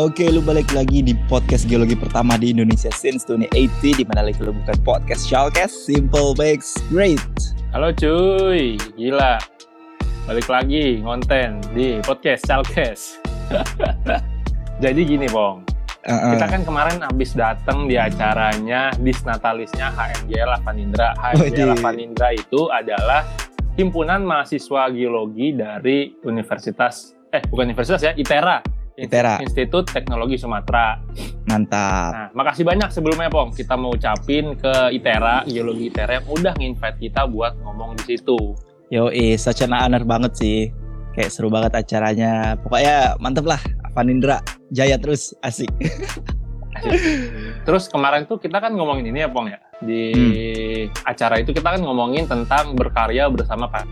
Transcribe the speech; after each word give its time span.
Oke, 0.00 0.32
lu 0.32 0.40
balik 0.40 0.72
lagi 0.72 1.04
di 1.04 1.12
podcast 1.28 1.68
geologi 1.68 1.92
pertama 1.92 2.40
di 2.40 2.56
Indonesia 2.56 2.88
since 2.88 3.28
2080 3.28 4.00
di 4.00 4.04
mana 4.08 4.32
lagi 4.32 4.40
lu 4.40 4.56
bukan 4.56 4.80
podcast 4.80 5.28
Showcase 5.28 5.76
Simple 5.76 6.32
Makes 6.40 6.72
Great. 6.88 7.20
Halo 7.76 7.92
cuy, 7.92 8.80
gila. 8.96 9.36
Balik 10.24 10.48
lagi 10.48 11.04
ngonten 11.04 11.60
di 11.76 12.00
podcast 12.00 12.48
Chalkes. 12.48 13.20
Jadi 14.82 15.00
gini, 15.04 15.28
Bong. 15.28 15.68
Uh-uh. 16.08 16.32
Kita 16.32 16.48
kan 16.48 16.64
kemarin 16.64 17.04
habis 17.04 17.36
datang 17.36 17.84
di 17.84 18.00
acaranya 18.00 18.96
Disnatalisnya 19.04 19.92
HMGL 19.92 20.64
Avanindra. 20.64 21.12
HMGL 21.20 21.44
Widih. 21.44 21.76
Avanindra 21.76 22.28
itu 22.32 22.72
adalah 22.72 23.28
himpunan 23.76 24.24
mahasiswa 24.24 24.88
geologi 24.88 25.52
dari 25.52 26.16
Universitas 26.24 27.20
eh 27.36 27.44
bukan 27.52 27.68
universitas 27.68 28.00
ya, 28.00 28.16
ITERA. 28.16 28.79
ITERA. 28.96 29.40
Institut 29.44 29.86
Teknologi 29.88 30.36
Sumatera. 30.36 30.98
Mantap. 31.46 32.12
Nah, 32.12 32.28
makasih 32.34 32.64
banyak 32.66 32.90
sebelumnya, 32.90 33.30
Pong. 33.30 33.54
Kita 33.54 33.78
mau 33.78 33.94
ucapin 33.94 34.58
ke 34.58 34.94
ITERA, 34.94 35.46
geologi 35.46 35.90
ITERA 35.92 36.20
yang 36.20 36.26
udah 36.28 36.52
nginvite 36.58 36.98
kita 36.98 37.26
buat 37.30 37.54
ngomong 37.62 37.96
di 38.02 38.16
situ. 38.16 38.38
Yo, 38.90 39.06
eh, 39.14 39.38
such 39.38 39.62
an 39.62 39.72
honor 39.72 40.02
banget 40.02 40.32
sih. 40.34 40.58
Kayak 41.14 41.30
seru 41.30 41.50
banget 41.50 41.74
acaranya. 41.74 42.58
Pokoknya 42.58 43.18
mantep 43.22 43.46
lah. 43.46 43.60
Avanindra, 43.86 44.42
jaya 44.70 44.98
terus, 44.98 45.34
asik. 45.42 45.70
Terus 47.66 47.92
kemarin 47.92 48.24
tuh 48.24 48.40
kita 48.40 48.56
kan 48.56 48.72
ngomongin 48.72 49.12
ini 49.12 49.20
ya, 49.20 49.28
Pong 49.28 49.52
ya. 49.52 49.60
Di 49.82 50.04
acara 51.04 51.36
itu 51.40 51.52
kita 51.52 51.76
kan 51.76 51.82
ngomongin 51.82 52.24
tentang 52.24 52.72
berkarya 52.72 53.28
bersama 53.28 53.68
Pak. 53.68 53.84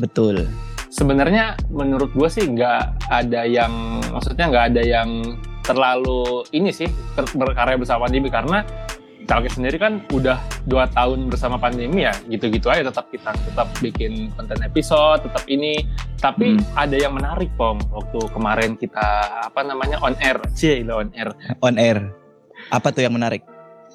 Betul. 0.00 0.48
Sebenarnya 0.96 1.60
menurut 1.68 2.08
gue 2.16 2.24
sih 2.26 2.48
nggak 2.48 3.12
ada 3.12 3.44
yang, 3.44 4.00
maksudnya 4.08 4.48
nggak 4.48 4.64
ada 4.72 4.82
yang 4.82 5.10
terlalu 5.60 6.40
ini 6.56 6.72
sih 6.72 6.88
ter- 7.12 7.36
berkarya 7.36 7.76
bersama 7.76 8.08
pandemi 8.08 8.32
karena 8.32 8.64
Calkes 9.26 9.58
sendiri 9.58 9.74
kan 9.82 10.06
udah 10.14 10.38
dua 10.70 10.86
tahun 10.86 11.26
bersama 11.26 11.58
pandemi 11.58 12.06
ya 12.06 12.14
gitu-gitu 12.30 12.70
aja 12.70 12.86
tetap 12.86 13.10
kita 13.10 13.34
tetap 13.34 13.66
bikin 13.82 14.30
konten 14.38 14.54
episode 14.62 15.26
tetap 15.26 15.42
ini 15.50 15.82
tapi 16.22 16.54
Hmm. 16.54 16.62
ada 16.78 16.94
yang 16.94 17.10
menarik 17.10 17.50
pong 17.58 17.82
waktu 17.90 18.22
kemarin 18.30 18.78
kita 18.78 19.02
apa 19.50 19.66
namanya 19.66 19.98
on 20.06 20.14
air 20.22 20.38
sih 20.54 20.86
on 20.86 21.10
air 21.18 21.34
On 21.58 21.74
air. 21.74 22.06
Apa 22.70 22.94
tuh 22.94 23.02
yang 23.02 23.18
menarik? 23.18 23.42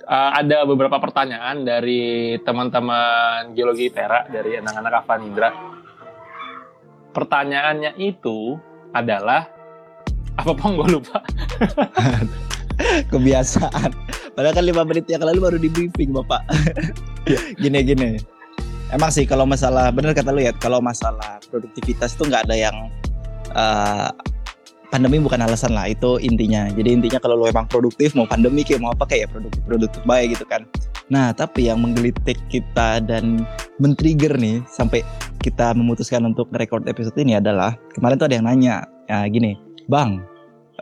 Uh, 0.03 0.31
ada 0.35 0.67
beberapa 0.67 0.99
pertanyaan 0.99 1.63
dari 1.63 2.35
teman-teman 2.43 3.55
geologi 3.55 3.87
Tera 3.87 4.27
dari 4.27 4.59
anak-anak 4.59 4.93
Avanindra. 5.07 5.49
Pertanyaannya 7.11 7.99
itu 7.99 8.55
adalah 8.95 9.47
apa 10.39 10.51
pong 10.55 10.79
gue 10.79 10.99
lupa. 10.99 11.19
Kebiasaan. 13.11 13.91
Padahal 14.31 14.55
kan 14.55 14.65
lima 14.65 14.87
menit 14.87 15.05
yang 15.11 15.21
lalu 15.21 15.43
baru 15.43 15.57
di 15.59 15.69
briefing, 15.69 16.15
Bapak. 16.15 16.41
Gini-gini. 17.59 18.17
Emang 18.91 19.11
sih 19.11 19.23
kalau 19.23 19.47
masalah 19.47 19.91
bener 19.91 20.11
kata 20.11 20.31
lu 20.35 20.43
ya, 20.43 20.51
kalau 20.55 20.83
masalah 20.83 21.39
produktivitas 21.47 22.15
itu 22.15 22.27
nggak 22.27 22.47
ada 22.47 22.55
yang 22.55 22.75
eh, 23.55 24.09
pandemi 24.91 25.17
bukan 25.23 25.39
alasan 25.39 25.71
lah, 25.71 25.87
itu 25.87 26.19
intinya. 26.19 26.67
Jadi 26.75 26.99
intinya 26.99 27.19
kalau 27.23 27.39
lu 27.39 27.47
emang 27.47 27.65
produktif 27.71 28.11
mau 28.13 28.27
pandemi 28.27 28.67
kayak 28.67 28.83
mau 28.83 28.91
apa 28.91 29.07
kayak 29.07 29.25
ya 29.25 29.27
produktif 29.31 29.61
produktif 29.63 30.01
baik 30.03 30.35
gitu 30.35 30.45
kan. 30.45 30.67
Nah, 31.07 31.31
tapi 31.31 31.71
yang 31.71 31.79
menggelitik 31.79 32.37
kita 32.51 32.99
dan 32.99 33.47
men-trigger 33.79 34.35
nih 34.35 34.59
sampai 34.67 35.01
kita 35.39 35.71
memutuskan 35.73 36.27
untuk 36.27 36.51
record 36.53 36.85
episode 36.91 37.15
ini 37.17 37.39
adalah 37.39 37.73
kemarin 37.95 38.19
tuh 38.19 38.27
ada 38.27 38.35
yang 38.37 38.45
nanya, 38.45 38.75
ya 39.07 39.25
gini, 39.31 39.57
Bang, 39.87 40.21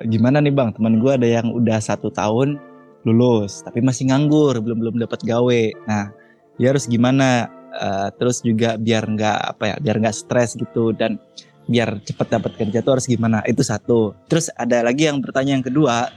gimana 0.10 0.42
nih 0.42 0.52
Bang, 0.52 0.74
teman 0.76 1.00
gue 1.00 1.12
ada 1.14 1.30
yang 1.30 1.54
udah 1.54 1.80
satu 1.80 2.10
tahun 2.12 2.60
lulus 3.08 3.64
tapi 3.64 3.80
masih 3.80 4.12
nganggur, 4.12 4.60
belum 4.60 4.84
belum 4.84 4.96
dapat 5.00 5.24
gawe. 5.24 5.62
Nah, 5.88 6.12
dia 6.60 6.76
harus 6.76 6.90
gimana? 6.90 7.48
Eh, 7.70 8.10
terus 8.18 8.42
juga 8.42 8.82
biar 8.82 9.06
nggak 9.06 9.40
apa 9.56 9.64
ya, 9.70 9.76
biar 9.78 10.02
nggak 10.02 10.18
stres 10.18 10.58
gitu 10.58 10.90
dan 10.98 11.22
biar 11.70 12.02
cepat 12.02 12.42
dapat 12.42 12.52
kerja 12.58 12.82
tuh 12.82 12.98
harus 12.98 13.06
gimana? 13.06 13.46
Itu 13.46 13.62
satu. 13.62 14.18
Terus 14.26 14.50
ada 14.58 14.82
lagi 14.82 15.06
yang 15.06 15.22
bertanya 15.22 15.54
yang 15.54 15.66
kedua, 15.66 16.10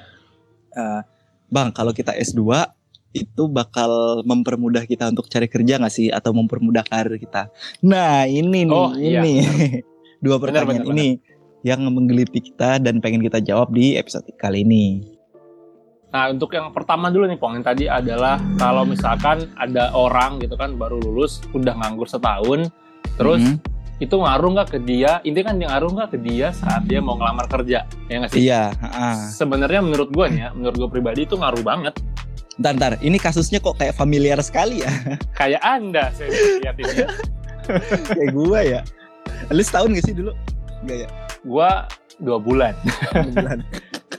eh, 0.73 1.01
Bang, 1.53 1.69
kalau 1.77 1.93
kita 1.93 2.17
S2 2.17 2.65
itu 3.13 3.45
bakal 3.45 4.25
mempermudah 4.25 4.89
kita 4.89 5.13
untuk 5.13 5.29
cari 5.29 5.45
kerja 5.45 5.77
nggak 5.77 5.93
sih 5.93 6.09
atau 6.09 6.33
mempermudah 6.33 6.81
karir 6.89 7.21
kita? 7.21 7.53
Nah 7.85 8.25
ini 8.25 8.65
nih, 8.65 8.73
Oh, 8.73 8.97
iya. 8.97 9.21
ini 9.21 9.33
dua 10.25 10.41
Benar, 10.41 10.65
pertanyaan 10.65 10.89
benar, 10.89 10.97
ini 10.97 11.09
yang 11.61 11.85
menggelitik 11.93 12.57
kita 12.57 12.81
dan 12.81 13.05
pengen 13.05 13.21
kita 13.21 13.45
jawab 13.45 13.69
di 13.71 14.01
episode 14.01 14.25
kali 14.41 14.65
ini. 14.65 15.05
Nah 16.09 16.33
untuk 16.33 16.53
yang 16.53 16.73
pertama 16.73 17.13
dulu 17.13 17.29
nih 17.29 17.37
pong 17.37 17.61
yang 17.61 17.67
tadi 17.69 17.85
adalah 17.85 18.41
kalau 18.57 18.89
misalkan 18.89 19.45
ada 19.61 19.93
orang 19.93 20.41
gitu 20.41 20.57
kan 20.57 20.77
baru 20.81 20.97
lulus 20.97 21.45
udah 21.53 21.77
nganggur 21.85 22.09
setahun, 22.09 22.73
terus 23.21 23.45
Mhm. 23.45 23.61
Itu 24.03 24.19
ngaruh 24.19 24.51
nggak 24.59 24.69
ke 24.75 24.79
dia? 24.83 25.23
Intinya 25.23 25.55
kan 25.55 25.57
ngaruh 25.63 25.91
nggak 25.95 26.11
ke 26.11 26.19
dia 26.19 26.51
saat 26.51 26.83
dia 26.91 26.99
mau 26.99 27.15
ngelamar 27.15 27.47
kerja, 27.47 27.87
ya 28.11 28.17
nggak 28.19 28.31
sih? 28.35 28.51
iya, 28.51 28.75
ha-ha. 28.75 29.31
Sebenarnya 29.31 29.79
menurut 29.79 30.11
gue 30.11 30.27
nih 30.27 30.41
ya, 30.43 30.49
menurut 30.51 30.75
gue 30.75 30.89
pribadi 30.91 31.23
itu 31.23 31.39
ngaruh 31.39 31.63
banget. 31.63 31.95
Ntar, 32.59 32.75
ntar, 32.77 32.93
ini 33.01 33.17
kasusnya 33.17 33.63
kok 33.63 33.79
kayak 33.79 33.95
familiar 33.97 34.37
sekali 34.43 34.83
ya, 34.83 34.91
Kayak 35.41 35.63
anda 35.63 36.11
saya 36.13 36.29
lihat 36.61 36.77
ini. 36.83 36.95
kayak 38.19 38.31
gua 38.35 38.61
ya. 38.61 38.81
Lu 39.55 39.63
setahun 39.63 39.95
gak 39.95 40.05
sih 40.05 40.15
dulu? 40.19 40.35
Enggak 40.83 40.99
ya? 41.07 41.09
Gue 41.47 41.71
dua 42.21 42.39
bulan. 42.43 42.75
Bulan. 43.35 43.59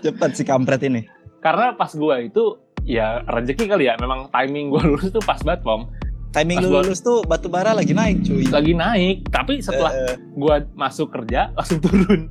Cepet 0.02 0.32
si 0.34 0.44
kampret 0.44 0.82
ini. 0.88 1.06
Karena 1.44 1.76
pas 1.76 1.92
gue 1.92 2.16
itu 2.26 2.58
ya 2.84 3.22
rezeki 3.28 3.68
kali 3.68 3.88
ya, 3.88 4.00
memang 4.00 4.32
timing 4.32 4.72
gue 4.72 4.82
lulus 4.82 5.12
tuh 5.12 5.24
pas 5.24 5.40
banget 5.44 5.62
pong. 5.62 5.92
Timing 6.34 6.58
Pas 6.58 6.64
lu 6.64 6.70
gua- 6.72 6.82
lulus 6.82 7.00
tuh 7.00 7.22
batu 7.22 7.46
bara 7.46 7.72
lagi 7.72 7.94
naik 7.94 8.26
cuy. 8.26 8.44
Lagi 8.48 8.74
naik, 8.74 9.30
tapi 9.30 9.62
setelah 9.62 9.94
Eh, 9.94 10.16
gue 10.18 10.56
masuk 10.74 11.08
kerja 11.10 11.50
langsung 11.56 11.78
turun. 11.78 12.26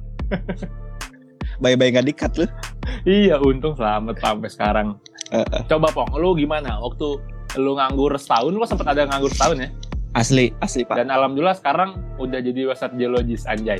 Bye-bye 1.58 1.94
gak 1.94 2.06
dikat 2.06 2.32
lu. 2.34 2.46
iya, 3.04 3.38
untung 3.38 3.72
selamat 3.72 4.18
sampai 4.18 4.50
sekarang. 4.50 4.98
Eh, 5.30 5.38
eh. 5.38 5.62
Coba 5.64 5.88
pong, 5.88 6.10
lu 6.12 6.34
gimana? 6.34 6.76
Waktu 6.76 7.22
lu 7.56 7.72
nganggur 7.72 8.10
setahun, 8.16 8.50
lu 8.50 8.64
sempat 8.64 8.90
ada 8.90 9.06
nganggur 9.06 9.30
setahun 9.30 9.58
ya? 9.60 9.68
Asli, 10.12 10.50
asli 10.58 10.82
pak. 10.82 10.98
Dan 10.98 11.08
alhamdulillah 11.08 11.54
sekarang 11.54 11.94
udah 12.18 12.42
jadi 12.42 12.66
website 12.66 12.98
geologis 12.98 13.46
anjay. 13.46 13.78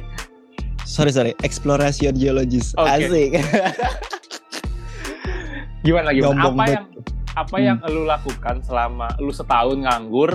Sorry, 0.83 1.11
sorry. 1.11 1.35
Exploration 1.43 2.15
geologist. 2.15 2.73
Oke. 2.75 2.89
Asik. 3.03 3.31
Gimana 5.83 6.15
gimana? 6.15 6.47
Apa 6.47 6.55
bet. 6.57 6.71
yang 6.73 6.87
apa 7.33 7.57
Hmm. 7.57 7.65
yang 7.65 7.79
lu 7.89 8.03
lakukan 8.05 8.61
selama 8.61 9.09
lu 9.19 9.33
setahun 9.33 9.79
nganggur? 9.79 10.31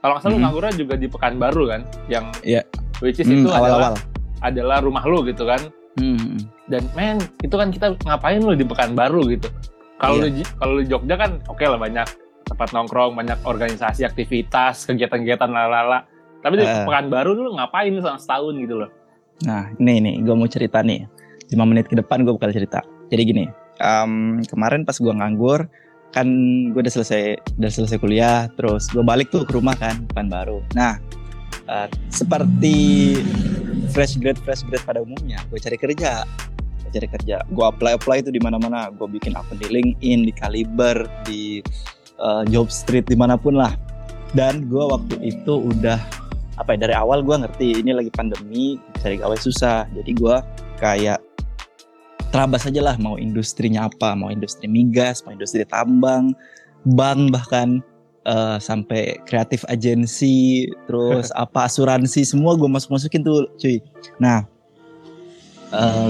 Kalau 0.00 0.12
nggak 0.16 0.22
salah 0.22 0.32
lu 0.32 0.36
Hmm. 0.36 0.44
nganggurnya 0.48 0.74
juga 0.74 0.94
di 0.96 1.06
Pekanbaru 1.06 1.62
kan, 1.68 1.80
yang 2.08 2.24
Iya. 2.40 2.62
which 2.98 3.20
is 3.20 3.28
Hmm, 3.28 3.44
itu 3.44 3.48
adalah 3.48 3.92
awal-awal. 3.92 3.94
adalah 4.40 4.76
rumah 4.80 5.04
lu 5.04 5.20
gitu 5.22 5.44
kan. 5.44 5.60
Hmm. 5.94 6.40
Dan 6.66 6.86
men, 6.94 7.18
itu 7.40 7.52
kan 7.52 7.68
kita 7.68 7.92
ngapain 8.02 8.40
lu 8.40 8.56
di 8.56 8.64
Pekanbaru 8.64 9.28
gitu. 9.28 9.48
Kalau 9.96 10.16
Iya. 10.16 10.40
lu 10.40 10.44
kalau 10.56 10.72
lu 10.80 10.82
Jogja 10.82 11.14
kan 11.14 11.30
oke 11.44 11.60
lah 11.60 11.76
banyak 11.76 12.08
tempat 12.42 12.68
nongkrong, 12.72 13.14
banyak 13.14 13.38
organisasi, 13.44 14.02
aktivitas, 14.02 14.82
kegiatan-kegiatan 14.84 15.46
lalala. 15.46 16.02
Tapi 16.40 16.56
di 16.56 16.64
Eh. 16.64 16.82
Pekanbaru 16.82 17.36
lu 17.36 17.52
ngapain 17.54 17.92
selama 17.92 18.16
setahun 18.16 18.54
gitu 18.56 18.74
loh. 18.80 18.90
Nah, 19.40 19.72
ini 19.76 20.00
nih, 20.00 20.14
gue 20.20 20.34
mau 20.34 20.48
cerita 20.48 20.80
nih. 20.80 21.04
5 21.48 21.64
menit 21.64 21.86
ke 21.86 21.94
depan 21.94 22.24
gue 22.24 22.32
bakal 22.32 22.50
cerita. 22.50 22.80
Jadi 23.08 23.22
gini, 23.22 23.44
em, 23.76 24.40
kemarin 24.44 24.82
pas 24.82 24.94
gue 24.94 25.08
nganggur, 25.10 25.68
kan 26.10 26.26
gue 26.74 26.80
udah 26.80 26.92
selesai 26.92 27.38
udah 27.58 27.70
selesai 27.70 27.98
kuliah, 28.02 28.50
terus 28.58 28.90
gue 28.90 29.02
balik 29.02 29.30
tuh 29.30 29.46
ke 29.46 29.54
rumah 29.54 29.78
kan, 29.78 30.06
kan 30.10 30.26
baru. 30.26 30.62
Nah, 30.74 30.98
eh, 31.70 31.86
seperti 32.10 32.76
fresh 33.94 34.18
grade 34.18 34.38
fresh 34.42 34.66
grade 34.66 34.82
pada 34.82 35.02
umumnya, 35.02 35.38
gue 35.50 35.58
cari 35.62 35.78
kerja, 35.78 36.26
gue 36.82 36.90
cari 36.90 37.08
kerja, 37.08 37.42
gue 37.46 37.64
apply 37.64 37.98
apply 37.98 38.26
itu 38.26 38.30
di 38.34 38.42
mana-mana, 38.42 38.90
gue 38.90 39.06
bikin 39.06 39.38
akun 39.38 39.58
di 39.58 39.70
LinkedIn, 39.70 40.26
di 40.26 40.32
Kaliber, 40.34 41.06
di 41.26 41.42
eh, 42.18 42.42
Jobstreet, 42.50 43.06
di 43.06 43.16
mana 43.18 43.38
pun 43.38 43.58
lah. 43.58 43.74
Dan 44.30 44.70
gue 44.70 44.84
waktu 44.86 45.18
itu 45.26 45.58
udah 45.58 45.98
apa 46.60 46.76
ya 46.76 46.78
dari 46.86 46.94
awal 46.94 47.24
gue 47.24 47.34
ngerti 47.40 47.80
ini 47.80 47.96
lagi 47.96 48.12
pandemi 48.12 48.76
cari 49.00 49.16
gawe 49.16 49.32
susah 49.32 49.88
jadi 49.96 50.12
gue 50.12 50.36
kayak 50.76 51.18
terabas 52.30 52.62
aja 52.62 52.78
lah 52.78 52.96
mau 52.96 53.18
industrinya 53.18 53.90
apa 53.90 54.14
mau 54.14 54.30
industri 54.30 54.70
migas 54.70 55.26
mau 55.26 55.34
industri 55.34 55.66
tambang 55.66 56.30
bank 56.86 57.34
bahkan 57.34 57.82
eh, 58.24 58.58
sampai 58.62 59.18
kreatif 59.26 59.66
agensi 59.66 60.70
terus 60.86 61.34
apa 61.44 61.66
asuransi 61.66 62.22
semua 62.22 62.54
gue 62.54 62.70
masuk 62.70 62.96
masukin 62.96 63.26
tuh 63.26 63.50
cuy. 63.58 63.82
Nah 64.22 64.46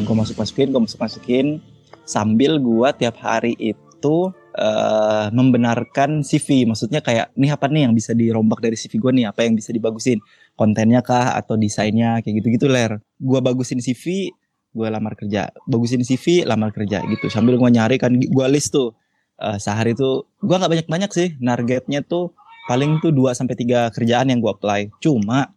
gue 0.01 0.15
masuk 0.17 0.41
masukin 0.41 0.73
gue 0.73 0.81
masuk 0.81 1.01
masukin 1.01 1.61
sambil 2.09 2.57
gue 2.57 2.89
tiap 2.97 3.17
hari 3.21 3.57
itu 3.61 4.17
eh, 4.61 5.27
membenarkan 5.33 6.21
CV 6.21 6.69
maksudnya 6.69 7.01
kayak 7.01 7.33
nih 7.33 7.57
apa 7.57 7.65
nih 7.69 7.89
yang 7.89 7.97
bisa 7.97 8.13
dirombak 8.13 8.61
dari 8.61 8.77
CV 8.77 9.01
gue 9.01 9.13
nih? 9.17 9.27
Apa 9.33 9.49
yang 9.49 9.57
bisa 9.57 9.73
dibagusin? 9.73 10.21
Kontennya 10.53 11.01
kah? 11.01 11.33
Atau 11.33 11.57
desainnya? 11.57 12.21
Kayak 12.21 12.45
gitu-gitu 12.45 12.69
ler. 12.69 13.01
Gua 13.17 13.41
bagusin 13.41 13.81
CV 13.81 14.29
gue 14.71 14.89
lamar 14.89 15.19
kerja. 15.19 15.51
Bagusin 15.67 16.07
CV 16.07 16.47
lamar 16.47 16.71
kerja 16.71 17.03
gitu. 17.07 17.27
Sambil 17.27 17.59
gue 17.59 17.71
nyari 17.71 17.99
kan 17.99 18.15
gue 18.15 18.47
list 18.51 18.75
tuh 18.75 18.95
uh, 19.43 19.59
sehari 19.59 19.95
tuh 19.99 20.31
gue 20.41 20.55
nggak 20.55 20.71
banyak 20.71 20.89
banyak 20.89 21.11
sih. 21.11 21.29
Targetnya 21.39 22.07
tuh 22.07 22.35
paling 22.71 23.03
tuh 23.03 23.11
2 23.11 23.35
sampai 23.35 23.59
tiga 23.59 23.91
kerjaan 23.91 24.31
yang 24.31 24.39
gue 24.39 24.51
apply. 24.51 24.95
Cuma 25.03 25.51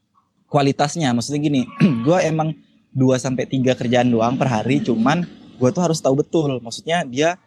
kualitasnya 0.49 1.13
maksudnya 1.13 1.41
gini 1.41 1.61
gue 2.07 2.17
emang 2.25 2.53
2 2.93 3.01
sampai 3.17 3.45
tiga 3.49 3.73
kerjaan 3.73 4.09
doang 4.09 4.37
per 4.37 4.49
hari 4.49 4.81
cuman 4.81 5.25
gue 5.57 5.69
tuh 5.69 5.83
harus 5.85 6.01
tahu 6.01 6.25
betul. 6.25 6.57
Maksudnya 6.57 7.05
dia 7.05 7.37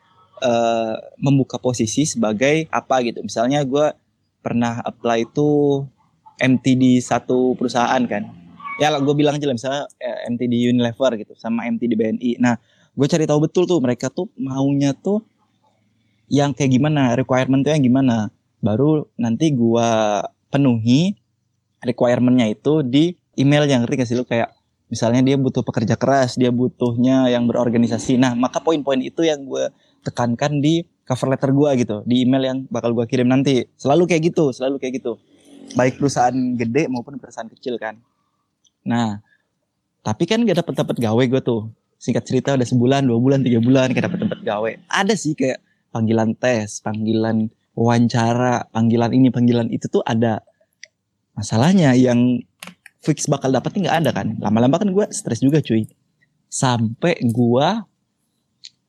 uh, 0.43 0.95
membuka 1.19 1.59
posisi 1.59 2.07
sebagai 2.07 2.71
apa 2.71 3.03
gitu. 3.03 3.27
Misalnya 3.27 3.67
gue 3.67 3.91
pernah 4.39 4.79
apply 4.87 5.27
itu 5.27 5.83
MT 6.39 6.65
di 6.79 6.93
satu 7.03 7.59
perusahaan 7.59 7.99
kan 8.07 8.46
ya 8.77 8.93
gue 8.97 9.15
bilang 9.17 9.41
aja 9.41 9.47
lah 9.49 9.57
misalnya 9.57 9.83
eh, 10.01 10.29
MT 10.33 10.43
di 10.49 10.59
Unilever 10.69 11.17
gitu 11.17 11.33
sama 11.37 11.65
MT 11.69 11.83
di 11.89 11.97
BNI 11.97 12.31
nah 12.41 12.57
gue 12.97 13.07
cari 13.09 13.29
tahu 13.29 13.45
betul 13.45 13.69
tuh 13.69 13.79
mereka 13.85 14.09
tuh 14.09 14.33
maunya 14.41 14.97
tuh 14.97 15.21
yang 16.27 16.55
kayak 16.55 16.75
gimana 16.75 17.15
requirement 17.15 17.63
tuh 17.63 17.73
yang 17.75 17.85
gimana. 17.85 18.31
Baru 18.59 19.07
nanti 19.15 19.55
gue 19.55 19.91
penuhi 20.51 21.15
requirementnya 21.83 22.51
itu 22.51 22.83
di 22.83 23.15
email 23.39 23.69
yang 23.69 23.87
ngerti 23.87 23.95
gak 24.01 24.09
sih 24.09 24.17
lu? 24.19 24.25
Kayak 24.27 24.55
misalnya 24.91 25.23
dia 25.23 25.37
butuh 25.39 25.63
pekerja 25.67 25.95
keras 25.99 26.35
dia 26.35 26.51
butuhnya 26.51 27.31
yang 27.31 27.47
berorganisasi. 27.47 28.19
Nah 28.19 28.35
maka 28.35 28.59
poin-poin 28.59 28.99
itu 29.03 29.23
yang 29.23 29.47
gue 29.47 29.71
tekankan 30.03 30.59
di 30.63 30.87
cover 31.07 31.35
letter 31.35 31.55
gue 31.55 31.71
gitu 31.87 31.97
di 32.07 32.27
email 32.27 32.43
yang 32.43 32.59
bakal 32.73 32.91
gue 32.91 33.07
kirim 33.07 33.31
nanti. 33.31 33.71
Selalu 33.79 34.11
kayak 34.11 34.35
gitu 34.35 34.51
selalu 34.51 34.83
kayak 34.83 34.99
gitu. 34.99 35.21
Baik 35.79 35.99
perusahaan 35.99 36.35
gede 36.35 36.91
maupun 36.91 37.19
perusahaan 37.19 37.51
kecil 37.51 37.79
kan 37.79 37.99
Nah, 38.87 39.19
tapi 40.07 40.25
kan 40.25 40.47
gak 40.47 40.63
dapet 40.63 40.75
dapet 40.79 40.97
gawe 41.03 41.23
gue 41.27 41.43
tuh. 41.43 41.69
Singkat 41.99 42.25
cerita 42.25 42.49
udah 42.55 42.69
sebulan, 42.69 43.03
dua 43.11 43.19
bulan, 43.19 43.43
tiga 43.43 43.59
bulan 43.59 43.91
gak 43.91 44.07
dapet 44.07 44.19
dapet 44.23 44.41
gawe. 44.47 44.71
Ada 44.87 45.15
sih 45.19 45.35
kayak 45.35 45.59
panggilan 45.91 46.39
tes, 46.39 46.79
panggilan 46.81 47.51
wawancara, 47.75 48.71
panggilan 48.71 49.11
ini, 49.11 49.29
panggilan 49.35 49.69
itu 49.69 49.91
tuh 49.91 50.07
ada. 50.07 50.41
Masalahnya 51.37 51.93
yang 51.93 52.41
fix 53.07 53.31
bakal 53.31 53.55
dapet 53.55 53.77
nggak 53.79 53.97
ada 54.03 54.11
kan. 54.11 54.35
Lama-lama 54.43 54.83
kan 54.83 54.91
gue 54.91 55.07
stres 55.15 55.39
juga 55.39 55.63
cuy. 55.63 55.87
Sampai 56.51 57.21
gue 57.23 57.69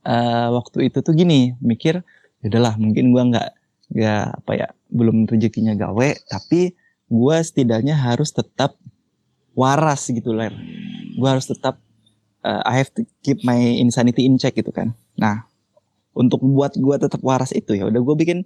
uh, 0.07 0.47
waktu 0.57 0.89
itu 0.89 1.03
tuh 1.05 1.13
gini 1.13 1.53
mikir, 1.59 2.01
udahlah 2.41 2.79
mungkin 2.81 3.13
gue 3.13 3.23
nggak 3.35 3.50
nggak 3.88 4.25
apa 4.43 4.51
ya 4.55 4.67
belum 4.89 5.27
rezekinya 5.27 5.75
gawe, 5.75 6.09
tapi 6.27 6.73
gue 7.07 7.35
setidaknya 7.43 7.95
harus 7.95 8.31
tetap 8.31 8.75
waras 9.57 10.06
gitu 10.13 10.38
ler. 10.38 10.54
Gue 11.18 11.25
harus 11.25 11.50
tetap 11.50 11.81
uh, 12.45 12.62
I 12.62 12.77
have 12.77 12.94
to 12.94 13.01
keep 13.25 13.42
my 13.42 13.57
insanity 13.57 14.30
in 14.30 14.38
check 14.38 14.54
gitu 14.54 14.69
kan. 14.69 14.94
Nah 15.18 15.50
untuk 16.13 16.45
buat 16.45 16.77
gue 16.77 16.95
tetap 17.01 17.21
waras 17.25 17.50
itu 17.54 17.74
ya 17.74 17.89
udah 17.89 18.01
gue 18.01 18.15
bikin 18.18 18.45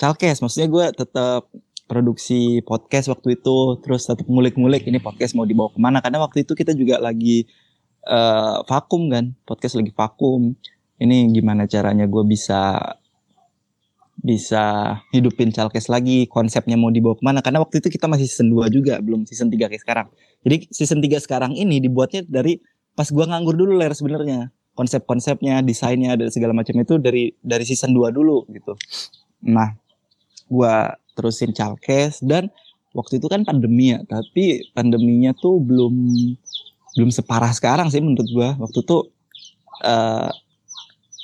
chalkes 0.00 0.40
maksudnya 0.40 0.68
gue 0.72 0.84
tetap 0.96 1.48
produksi 1.84 2.62
podcast 2.62 3.10
waktu 3.10 3.40
itu 3.40 3.82
terus 3.82 4.06
tetap 4.06 4.24
ngulik-ngulik 4.30 4.86
ini 4.86 5.02
podcast 5.02 5.34
mau 5.34 5.48
dibawa 5.48 5.72
ke 5.72 5.80
mana. 5.80 5.98
Karena 6.04 6.20
waktu 6.22 6.44
itu 6.44 6.52
kita 6.54 6.76
juga 6.76 7.00
lagi 7.00 7.48
uh, 8.06 8.62
vakum 8.68 9.10
kan 9.10 9.32
podcast 9.48 9.80
lagi 9.80 9.90
vakum. 9.90 10.54
Ini 11.00 11.32
gimana 11.32 11.64
caranya 11.64 12.04
gue 12.04 12.24
bisa 12.28 12.76
bisa 14.20 14.96
hidupin 15.16 15.48
Chalkes 15.48 15.88
lagi 15.88 16.28
konsepnya 16.28 16.76
mau 16.76 16.92
dibawa 16.92 17.16
ke 17.16 17.24
mana. 17.24 17.40
Karena 17.40 17.64
waktu 17.64 17.80
itu 17.80 17.88
kita 17.88 18.04
masih 18.04 18.28
season 18.28 18.52
2 18.52 18.68
juga 18.68 19.00
belum 19.00 19.24
season 19.24 19.48
3 19.48 19.72
kayak 19.72 19.82
sekarang. 19.82 20.06
Jadi 20.44 20.68
season 20.68 21.00
3 21.00 21.24
sekarang 21.24 21.52
ini 21.56 21.80
dibuatnya 21.80 22.24
dari 22.28 22.60
pas 22.92 23.08
gua 23.08 23.28
nganggur 23.32 23.56
dulu 23.56 23.80
ler 23.80 23.96
sebenarnya. 23.96 24.52
Konsep-konsepnya 24.76 25.64
desainnya 25.64 26.14
dan 26.16 26.28
segala 26.28 26.52
macam 26.52 26.76
itu 26.76 27.00
dari 27.00 27.32
dari 27.40 27.64
season 27.64 27.96
2 27.96 28.12
dulu 28.12 28.44
gitu. 28.52 28.76
Nah 29.48 29.72
gua 30.52 30.92
terusin 31.16 31.56
Chalkes 31.56 32.20
dan 32.20 32.52
waktu 32.92 33.22
itu 33.22 33.26
kan 33.30 33.46
pandemi 33.46 33.96
ya 33.96 34.02
tapi 34.04 34.68
pandeminya 34.76 35.32
tuh 35.32 35.62
belum 35.62 35.94
belum 36.98 37.10
separah 37.14 37.56
sekarang 37.56 37.88
sih 37.88 38.04
menurut 38.04 38.28
gua. 38.36 38.52
Waktu 38.60 38.84
itu 38.84 38.96
uh, 39.80 40.28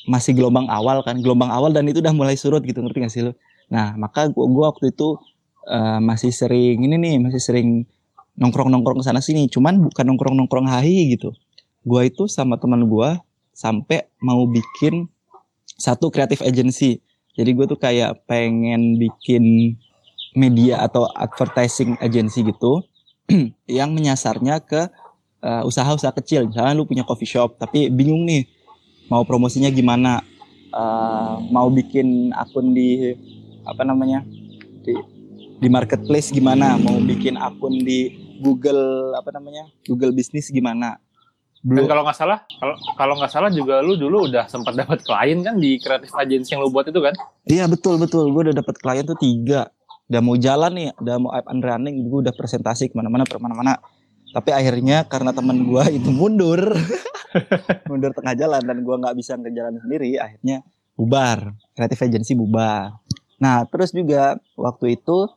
masih 0.07 0.33
gelombang 0.33 0.71
awal 0.71 1.03
kan 1.03 1.19
gelombang 1.19 1.51
awal 1.51 1.75
dan 1.75 1.87
itu 1.91 1.99
udah 1.99 2.15
mulai 2.15 2.39
surut 2.39 2.63
gitu 2.63 2.79
ngerti 2.81 2.99
gak 3.03 3.13
sih 3.13 3.23
lo 3.27 3.33
nah 3.67 3.99
maka 3.99 4.31
gua, 4.31 4.47
gua 4.47 4.65
waktu 4.71 4.95
itu 4.95 5.19
uh, 5.67 5.99
masih 5.99 6.31
sering 6.31 6.87
ini 6.87 6.97
nih 6.97 7.15
masih 7.19 7.43
sering 7.43 7.85
nongkrong 8.37 8.69
nongkrong 8.69 9.03
ke 9.03 9.05
sana 9.05 9.21
sini 9.25 9.49
cuman 9.51 9.81
bukan 9.91 10.05
nongkrong 10.07 10.37
nongkrong 10.37 10.69
hahi 10.69 11.17
gitu. 11.17 11.33
Gua 11.87 12.05
itu 12.05 12.29
sama 12.29 12.61
teman 12.61 12.85
gua 12.87 13.19
sampai 13.57 14.05
mau 14.21 14.45
bikin 14.45 15.09
satu 15.77 16.13
kreatif 16.13 16.45
agency. 16.45 17.01
Jadi 17.37 17.53
gue 17.53 17.69
tuh 17.69 17.77
kayak 17.77 18.25
pengen 18.25 18.97
bikin 18.97 19.77
media 20.33 20.85
atau 20.85 21.05
advertising 21.13 21.97
agency 22.01 22.45
gitu 22.45 22.81
yang 23.69 23.93
menyasarnya 23.93 24.65
ke 24.65 24.89
uh, 25.45 25.63
usaha-usaha 25.69 26.17
kecil. 26.17 26.49
Misalnya 26.49 26.73
lu 26.73 26.89
punya 26.89 27.05
coffee 27.05 27.29
shop 27.29 27.61
tapi 27.61 27.93
bingung 27.93 28.25
nih 28.25 28.49
mau 29.07 29.23
promosinya 29.23 29.71
gimana 29.71 30.23
uh, 30.75 31.39
mau 31.51 31.71
bikin 31.71 32.35
akun 32.35 32.75
di 32.75 33.15
apa 33.67 33.83
namanya 33.83 34.23
di 34.83 34.95
di 35.57 35.69
marketplace 35.73 36.31
gimana 36.31 36.77
mau 36.79 36.99
bikin 37.03 37.39
akun 37.41 37.81
di 37.81 38.13
Google 38.39 39.17
apa 39.17 39.33
namanya 39.33 39.67
Google 39.89 40.13
bisnis 40.13 40.53
gimana 40.53 41.01
belum. 41.67 41.83
Dan 41.83 41.91
kalau 41.91 42.03
nggak 42.07 42.19
salah, 42.19 42.39
kalau 42.47 42.75
kalau 42.95 43.15
nggak 43.19 43.33
salah 43.35 43.51
juga 43.51 43.83
lu 43.83 43.99
dulu 43.99 44.31
udah 44.31 44.47
sempat 44.47 44.79
dapat 44.79 45.03
klien 45.03 45.43
kan 45.43 45.59
di 45.59 45.83
kreatif 45.83 46.15
agency 46.15 46.55
yang 46.55 46.63
lu 46.63 46.71
buat 46.71 46.87
itu 46.87 47.03
kan? 47.03 47.11
Iya 47.43 47.67
betul 47.67 47.99
betul, 47.99 48.31
gue 48.31 48.53
udah 48.53 48.57
dapat 48.63 48.79
klien 48.79 49.03
tuh 49.03 49.19
tiga. 49.19 49.67
Udah 50.07 50.23
mau 50.23 50.39
jalan 50.39 50.71
nih, 50.71 50.89
udah 51.03 51.17
mau 51.19 51.35
up 51.35 51.51
and 51.51 51.67
running, 51.67 52.07
gue 52.07 52.21
udah 52.23 52.31
presentasi 52.31 52.87
ke 52.87 52.95
mana-mana, 52.95 53.27
ke 53.27 53.35
mana-mana. 53.43 53.83
Tapi 54.35 54.51
akhirnya 54.51 55.07
karena 55.07 55.31
teman 55.31 55.63
gue 55.67 55.85
itu 55.99 56.11
mundur, 56.11 56.75
mundur 57.91 58.11
tengah 58.17 58.35
jalan 58.35 58.63
dan 58.63 58.79
gue 58.83 58.97
nggak 58.97 59.17
bisa 59.17 59.39
ngejalan 59.39 59.79
sendiri 59.83 60.19
akhirnya 60.19 60.67
bubar. 60.97 61.55
Kreatif 61.77 62.01
agency 62.03 62.33
bubar. 62.33 62.97
Nah 63.39 63.69
terus 63.69 63.93
juga 63.93 64.41
waktu 64.57 64.97
itu 64.97 65.29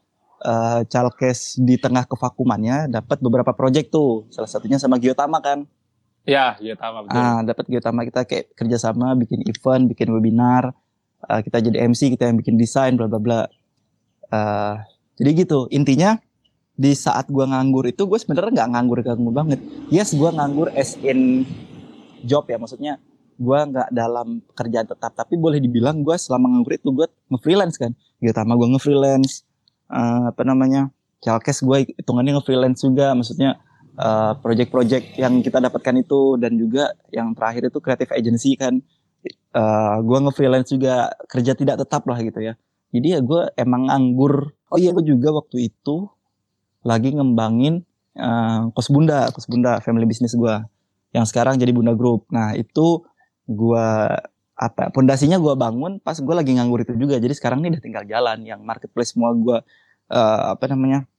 uh, 0.43 0.81
Chalkes 0.87 1.59
di 1.59 1.75
tengah 1.75 2.07
kevakumannya 2.07 2.87
dapat 2.87 3.19
beberapa 3.19 3.51
project 3.51 3.91
tuh. 3.91 4.25
Salah 4.31 4.49
satunya 4.49 4.79
sama 4.79 4.97
Giotama 4.97 5.43
kan? 5.43 5.67
Ya 6.23 6.55
Giotama 6.59 7.03
betul. 7.05 7.19
Ah 7.19 7.39
dapat 7.43 7.65
Giotama 7.67 8.01
kita 8.07 8.21
kayak 8.23 8.55
kerjasama 8.55 9.15
bikin 9.19 9.43
event 9.45 9.91
bikin 9.91 10.07
webinar. 10.15 10.71
Uh, 11.19 11.43
kita 11.43 11.59
jadi 11.59 11.83
MC 11.83 12.15
kita 12.15 12.31
yang 12.31 12.39
bikin 12.39 12.55
desain 12.55 12.95
bla 12.95 13.11
bla 13.11 13.19
bla. 13.19 13.41
Uh, 14.31 14.79
jadi 15.19 15.43
gitu. 15.43 15.67
Intinya 15.67 16.15
di 16.79 16.95
saat 16.95 17.27
gue 17.27 17.43
nganggur 17.43 17.91
itu 17.91 18.07
gue 18.07 18.15
sebenarnya 18.15 18.63
nggak 18.63 18.69
nganggur 18.71 18.99
nganggur 19.03 19.33
banget. 19.35 19.59
Yes 19.91 20.15
gue 20.15 20.31
nganggur 20.31 20.71
as 20.71 20.95
in 21.03 21.43
job 22.23 22.47
ya 22.47 22.55
maksudnya 22.55 23.03
gue 23.35 23.59
nggak 23.59 23.91
dalam 23.91 24.39
pekerjaan 24.47 24.87
tetap. 24.87 25.11
Tapi 25.11 25.35
boleh 25.35 25.59
dibilang 25.59 25.99
gue 26.07 26.15
selama 26.15 26.55
nganggur 26.55 26.79
itu 26.79 26.87
gue 26.95 27.07
nge-freelance 27.35 27.75
kan. 27.75 27.91
Gitu 28.23 28.31
sama 28.31 28.55
gue 28.55 28.67
nge-freelance 28.71 29.43
uh, 29.91 30.31
apa 30.31 30.47
namanya 30.47 30.87
Chalkes 31.19 31.67
gue 31.67 31.91
hitungannya 31.99 32.39
nge-freelance 32.39 32.79
juga. 32.79 33.11
Maksudnya 33.11 33.59
uh, 33.99 34.39
project-project 34.39 35.19
yang 35.19 35.43
kita 35.43 35.59
dapatkan 35.59 35.99
itu 35.99 36.39
dan 36.39 36.55
juga 36.55 36.95
yang 37.11 37.35
terakhir 37.35 37.75
itu 37.75 37.79
creative 37.83 38.11
agency 38.15 38.55
kan. 38.55 38.79
Uh, 39.51 39.59
eh, 39.59 39.95
gue 39.99 40.17
nge-freelance 40.23 40.71
juga 40.71 41.11
kerja 41.27 41.51
tidak 41.59 41.83
tetap 41.83 42.07
lah 42.07 42.23
gitu 42.23 42.39
ya. 42.39 42.55
Jadi 42.95 43.07
ya 43.11 43.19
gue 43.19 43.51
emang 43.59 43.91
nganggur. 43.91 44.55
Oh 44.71 44.79
iya. 44.79 44.95
Gue 44.95 45.03
juga 45.03 45.35
waktu 45.35 45.67
itu 45.67 46.07
lagi 46.85 47.11
ngembangin 47.11 47.83
uh, 48.15 48.71
kos 48.71 48.87
bunda 48.91 49.27
kos 49.35 49.47
bunda 49.51 49.83
family 49.83 50.07
business 50.07 50.35
gue 50.35 50.55
yang 51.13 51.25
sekarang 51.25 51.57
jadi 51.57 51.73
Bunda 51.73 51.97
Group. 51.97 52.29
Nah 52.29 52.53
itu 52.53 53.01
gua 53.49 54.13
apa 54.59 54.91
pondasinya 54.91 55.39
gua 55.39 55.55
bangun 55.55 56.03
pas 56.03 56.19
gue 56.19 56.35
lagi 56.35 56.53
nganggur 56.53 56.85
itu 56.85 56.93
juga. 56.97 57.17
Jadi 57.17 57.33
sekarang 57.33 57.63
ini 57.65 57.77
udah 57.77 57.83
tinggal 57.83 58.03
jalan 58.05 58.45
yang 58.45 58.61
marketplace 58.61 59.17
semua 59.17 59.33
gua 59.33 59.65
uh, 60.13 60.53
apa 60.53 60.69
namanya 60.69 61.09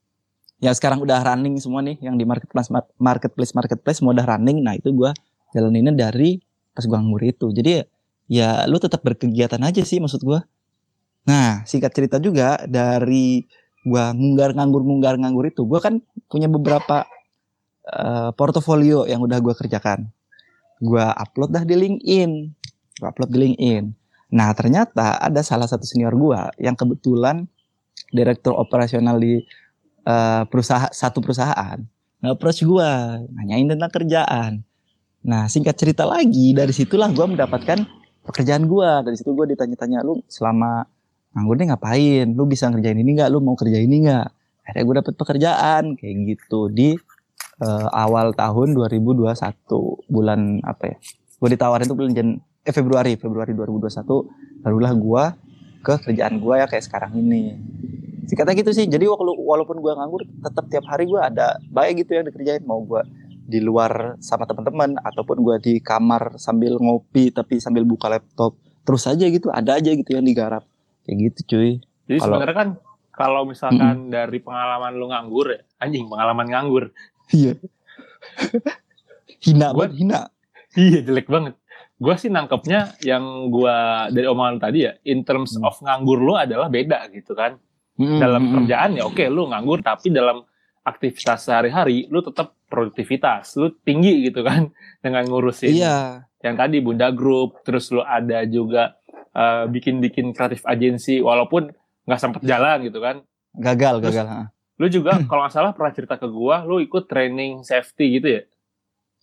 ya 0.61 0.71
sekarang 0.77 1.01
udah 1.03 1.25
running 1.25 1.57
semua 1.59 1.81
nih 1.81 1.97
yang 2.05 2.21
di 2.21 2.29
marketplace 2.29 2.71
marketplace 3.01 3.53
marketplace 3.57 3.99
semua 3.99 4.15
udah 4.15 4.27
running. 4.37 4.63
Nah 4.63 4.79
itu 4.79 4.95
gua 4.95 5.11
jalaninnya 5.51 5.95
dari 5.97 6.39
pas 6.71 6.87
gua 6.87 7.03
nganggur 7.03 7.27
itu. 7.27 7.51
Jadi 7.51 7.83
ya 8.31 8.63
lu 8.71 8.79
tetap 8.79 9.03
berkegiatan 9.03 9.59
aja 9.59 9.83
sih 9.83 9.99
maksud 9.99 10.23
gua. 10.23 10.47
Nah 11.27 11.67
singkat 11.67 11.91
cerita 11.91 12.23
juga 12.23 12.63
dari 12.71 13.43
gua 13.87 14.13
ngunggar 14.13 14.53
nganggur 14.57 14.83
ngunggar 14.85 15.15
nganggur 15.17 15.49
itu 15.49 15.65
gua 15.65 15.81
kan 15.81 16.05
punya 16.29 16.47
beberapa 16.47 17.09
uh, 17.91 18.31
portofolio 18.37 19.09
yang 19.09 19.25
udah 19.25 19.43
gue 19.43 19.55
kerjakan. 19.57 20.07
Gue 20.81 21.03
upload 21.03 21.51
dah 21.53 21.65
di 21.67 21.77
LinkedIn. 21.77 22.31
Gue 22.97 23.09
upload 23.09 23.31
di 23.35 23.39
LinkedIn. 23.51 23.85
Nah 24.33 24.55
ternyata 24.55 25.19
ada 25.19 25.43
salah 25.43 25.67
satu 25.67 25.83
senior 25.85 26.15
gue 26.15 26.41
yang 26.63 26.79
kebetulan 26.79 27.51
direktur 28.15 28.55
operasional 28.57 29.19
di 29.19 29.43
uh, 30.07 30.47
perusahaan 30.47 30.89
satu 30.89 31.19
perusahaan 31.19 31.83
nge-approach 32.21 32.63
gue 32.63 32.91
nanyain 33.33 33.67
tentang 33.67 33.91
kerjaan 33.91 34.53
Nah 35.21 35.49
singkat 35.53 35.77
cerita 35.77 36.09
lagi 36.09 36.57
dari 36.57 36.73
situlah 36.73 37.13
gue 37.13 37.27
mendapatkan 37.29 37.85
pekerjaan 38.25 38.65
gue. 38.65 38.91
Dari 39.05 39.17
situ 39.17 39.37
gue 39.37 39.53
ditanya-tanya 39.53 40.01
lu 40.01 40.21
selama 40.31 40.89
nganggur 41.35 41.57
nih 41.59 41.67
ngapain? 41.71 42.27
Lu 42.35 42.45
bisa 42.47 42.71
ngerjain 42.71 42.99
ini 42.99 43.11
nggak? 43.19 43.29
Lu 43.31 43.39
mau 43.43 43.55
kerja 43.55 43.79
ini 43.79 44.07
nggak? 44.07 44.27
Akhirnya 44.67 44.85
gue 44.87 44.97
dapet 45.03 45.15
pekerjaan 45.19 45.83
kayak 45.99 46.15
gitu 46.37 46.71
di 46.71 46.95
uh, 47.63 47.89
awal 47.91 48.35
tahun 48.35 48.75
2021 48.79 49.35
bulan 50.11 50.63
apa 50.63 50.85
ya? 50.95 50.97
Gue 51.41 51.49
ditawarin 51.55 51.87
tuh 51.89 51.97
bulan 51.99 52.13
Jan 52.13 52.29
eh 52.61 52.75
Februari 52.77 53.17
Februari 53.17 53.57
2021 53.57 54.61
barulah 54.61 54.93
gue 54.93 55.25
ke 55.81 55.95
kerjaan 56.05 56.37
gue 56.37 56.55
ya 56.61 56.67
kayak 56.69 56.85
sekarang 56.85 57.17
ini 57.17 57.57
singkatnya 58.29 58.61
gitu 58.61 58.71
sih 58.77 58.85
jadi 58.85 59.09
walaupun 59.09 59.81
gue 59.81 59.93
nganggur 59.97 60.23
tetap 60.29 60.69
tiap 60.69 60.85
hari 60.87 61.09
gue 61.09 61.17
ada 61.17 61.57
baik 61.73 62.05
gitu 62.05 62.21
yang 62.21 62.29
dikerjain 62.29 62.61
mau 62.69 62.85
gue 62.85 63.01
di 63.51 63.59
luar 63.59 64.21
sama 64.21 64.45
teman-teman 64.45 65.01
ataupun 65.01 65.41
gue 65.41 65.57
di 65.59 65.75
kamar 65.81 66.37
sambil 66.37 66.77
ngopi 66.77 67.33
tapi 67.33 67.59
sambil 67.59 67.83
buka 67.89 68.13
laptop 68.13 68.55
terus 68.85 69.09
aja 69.09 69.25
gitu 69.25 69.49
ada 69.49 69.81
aja 69.81 69.91
gitu 69.91 70.13
yang 70.13 70.23
digarap 70.23 70.63
kayak 71.05 71.17
gitu 71.31 71.41
cuy. 71.55 71.71
Jadi 72.11 72.19
kalo, 72.19 72.27
sebenarnya 72.27 72.57
kan 72.57 72.69
kalau 73.11 73.43
misalkan 73.45 73.97
mm 73.97 74.07
-mm. 74.09 74.13
dari 74.13 74.39
pengalaman 74.41 74.93
lu 74.97 75.07
nganggur 75.13 75.47
ya 75.53 75.61
anjing 75.81 76.07
pengalaman 76.09 76.47
nganggur. 76.49 76.85
Iya. 77.31 77.55
Hina 79.45 79.73
banget 79.73 79.93
hina. 80.01 80.21
Iya 80.77 80.99
jelek 81.05 81.29
banget. 81.31 81.55
Gue 82.01 82.15
sih 82.17 82.33
nangkepnya 82.33 82.97
yang 83.05 83.53
gue 83.53 83.77
dari 84.17 84.27
omongan 84.27 84.57
tadi 84.57 84.89
ya 84.89 84.93
in 85.05 85.23
terms 85.23 85.57
mm. 85.57 85.67
of 85.67 85.77
nganggur 85.85 86.19
lu 86.21 86.35
adalah 86.37 86.73
beda 86.73 87.09
gitu 87.13 87.37
kan. 87.37 87.61
Mm, 88.01 88.17
dalam 88.17 88.43
kerjaan 88.57 88.97
ya 88.97 89.05
oke 89.05 89.21
lu 89.29 89.53
nganggur 89.53 89.85
tapi 89.85 90.09
dalam 90.09 90.41
aktivitas 90.81 91.45
sehari-hari 91.45 92.09
lu 92.09 92.25
tetap 92.25 92.57
produktivitas 92.65 93.53
lu 93.61 93.77
tinggi 93.85 94.25
gitu 94.25 94.41
kan 94.41 94.73
dengan 95.05 95.29
ngurusin 95.29 95.77
iya. 95.77 96.25
yang 96.41 96.57
tadi 96.57 96.81
Bunda 96.81 97.13
Group 97.13 97.61
terus 97.61 97.93
lu 97.93 98.01
ada 98.01 98.41
juga 98.49 98.97
uh, 99.35 99.65
bikin-bikin 99.71 100.33
kreatif 100.35 100.65
agensi 100.67 101.21
walaupun 101.21 101.71
nggak 102.07 102.21
sempat 102.21 102.43
jalan 102.43 102.87
gitu 102.87 102.99
kan 102.99 103.23
gagal 103.57 104.03
terus, 104.03 104.15
gagal 104.17 104.51
lu 104.81 104.87
juga 104.89 105.13
kalau 105.29 105.47
nggak 105.47 105.55
salah 105.55 105.73
pernah 105.77 105.93
cerita 105.93 106.15
ke 106.17 106.27
gua 106.31 106.63
lu 106.65 106.81
ikut 106.81 107.07
training 107.07 107.63
safety 107.67 108.21
gitu 108.21 108.29
ya 108.41 108.43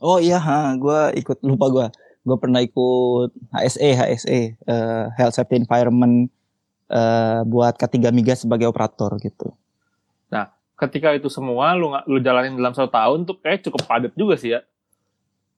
oh 0.03 0.17
iya 0.21 0.37
ha 0.37 0.75
gua 0.77 1.11
ikut 1.15 1.41
lupa 1.43 1.65
gua 1.67 1.87
gua 2.27 2.37
pernah 2.37 2.59
ikut 2.59 3.31
HSE 3.55 3.89
HSE 3.95 4.39
uh, 4.67 5.05
Health 5.15 5.39
Safety 5.39 5.63
Environment 5.63 6.27
uh, 6.91 7.41
buat 7.47 7.75
ketiga 7.75 8.11
migas 8.11 8.43
sebagai 8.43 8.67
operator 8.67 9.15
gitu. 9.19 9.55
Nah, 10.31 10.51
ketika 10.75 11.15
itu 11.15 11.31
semua 11.31 11.75
lu 11.75 11.91
lu 12.07 12.19
jalanin 12.19 12.55
dalam 12.55 12.75
satu 12.75 12.91
tahun 12.91 13.27
tuh 13.27 13.39
kayak 13.39 13.63
cukup 13.67 13.81
padat 13.87 14.13
juga 14.15 14.35
sih 14.39 14.55
ya. 14.57 14.61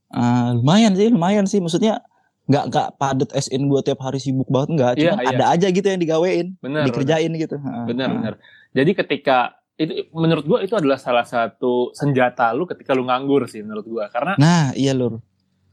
Uh, 0.09 0.57
lumayan 0.57 0.93
sih, 0.97 1.07
lumayan 1.09 1.45
sih. 1.45 1.61
Maksudnya 1.61 2.01
nggak 2.49 2.63
nggak 2.73 2.87
padat 2.97 3.29
SN 3.37 3.69
gue 3.69 3.81
tiap 3.85 4.01
hari 4.01 4.17
sibuk 4.17 4.49
banget 4.49 4.69
nggak, 4.73 4.93
cuma 4.97 5.21
iya, 5.21 5.21
iya. 5.21 5.37
ada 5.37 5.45
aja 5.53 5.67
gitu 5.69 5.85
yang 5.85 6.01
digawein, 6.01 6.47
bener, 6.57 6.89
dikerjain 6.89 7.29
bener. 7.29 7.43
gitu. 7.45 7.55
Bener 7.61 8.07
bener. 8.09 8.33
Jadi 8.73 8.91
ketika 8.97 9.59
itu 9.79 10.11
menurut 10.11 10.43
gua 10.43 10.59
itu 10.59 10.75
adalah 10.75 10.99
salah 10.99 11.23
satu 11.23 11.95
senjata 11.95 12.51
lu 12.51 12.67
ketika 12.67 12.91
lu 12.91 13.07
nganggur 13.07 13.47
sih 13.47 13.63
menurut 13.63 13.87
gua 13.87 14.05
karena 14.11 14.35
Nah, 14.35 14.75
iya 14.75 14.91
lur. 14.91 15.23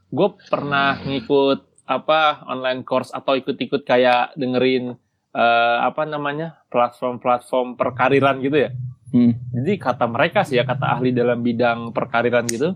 Gue 0.07 0.39
pernah 0.47 1.03
ngikut 1.03 1.83
apa 1.91 2.47
online 2.47 2.87
course 2.87 3.11
atau 3.11 3.35
ikut-ikut 3.35 3.83
kayak 3.83 4.39
dengerin 4.39 4.95
uh, 5.35 5.77
apa 5.83 6.07
namanya 6.07 6.63
platform-platform 6.71 7.75
perkariran 7.75 8.39
gitu 8.39 8.69
ya. 8.69 8.71
Hmm. 9.11 9.35
Jadi 9.55 9.73
kata 9.79 10.07
mereka 10.07 10.43
sih 10.43 10.59
ya 10.59 10.67
kata 10.67 10.99
ahli 10.99 11.15
dalam 11.15 11.43
bidang 11.43 11.91
perkariran 11.91 12.47
gitu, 12.47 12.75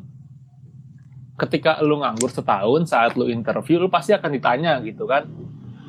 ketika 1.40 1.80
lu 1.80 2.04
nganggur 2.04 2.28
setahun 2.28 2.92
saat 2.92 3.16
lu 3.16 3.32
interview 3.32 3.80
lu 3.80 3.88
pasti 3.88 4.12
akan 4.12 4.30
ditanya 4.36 4.76
gitu 4.84 5.08
kan, 5.08 5.24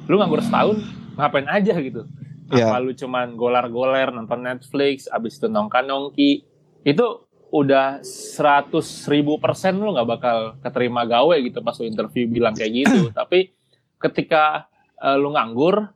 lu 0.07 0.15
nganggur 0.15 0.39
setahun 0.39 0.79
ngapain 1.19 1.47
aja 1.51 1.75
gitu? 1.75 2.07
Yeah. 2.51 2.71
Apa 2.71 2.79
lu 2.79 2.95
cuman 2.95 3.35
golar-goler 3.35 4.15
nonton 4.15 4.47
Netflix, 4.47 5.11
abis 5.11 5.35
itu 5.39 5.51
nongkan 5.51 5.87
nongki, 5.91 6.47
itu 6.87 7.05
udah 7.51 7.99
seratus 8.07 9.11
ribu 9.11 9.35
persen 9.35 9.75
lu 9.75 9.91
nggak 9.91 10.07
bakal 10.07 10.37
keterima 10.63 11.03
gawe 11.03 11.35
gitu 11.43 11.59
pas 11.59 11.75
lu 11.75 11.91
interview 11.91 12.31
bilang 12.31 12.55
kayak 12.55 12.87
gitu. 12.87 13.11
Tapi 13.19 13.51
ketika 13.99 14.71
uh, 15.03 15.19
lu 15.19 15.35
nganggur, 15.35 15.91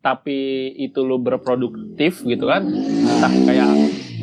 tapi 0.00 0.72
itu 0.80 1.04
lu 1.04 1.20
berproduktif 1.20 2.24
gitu 2.24 2.48
kan 2.48 2.64
entah 2.64 3.28
kayak 3.44 3.68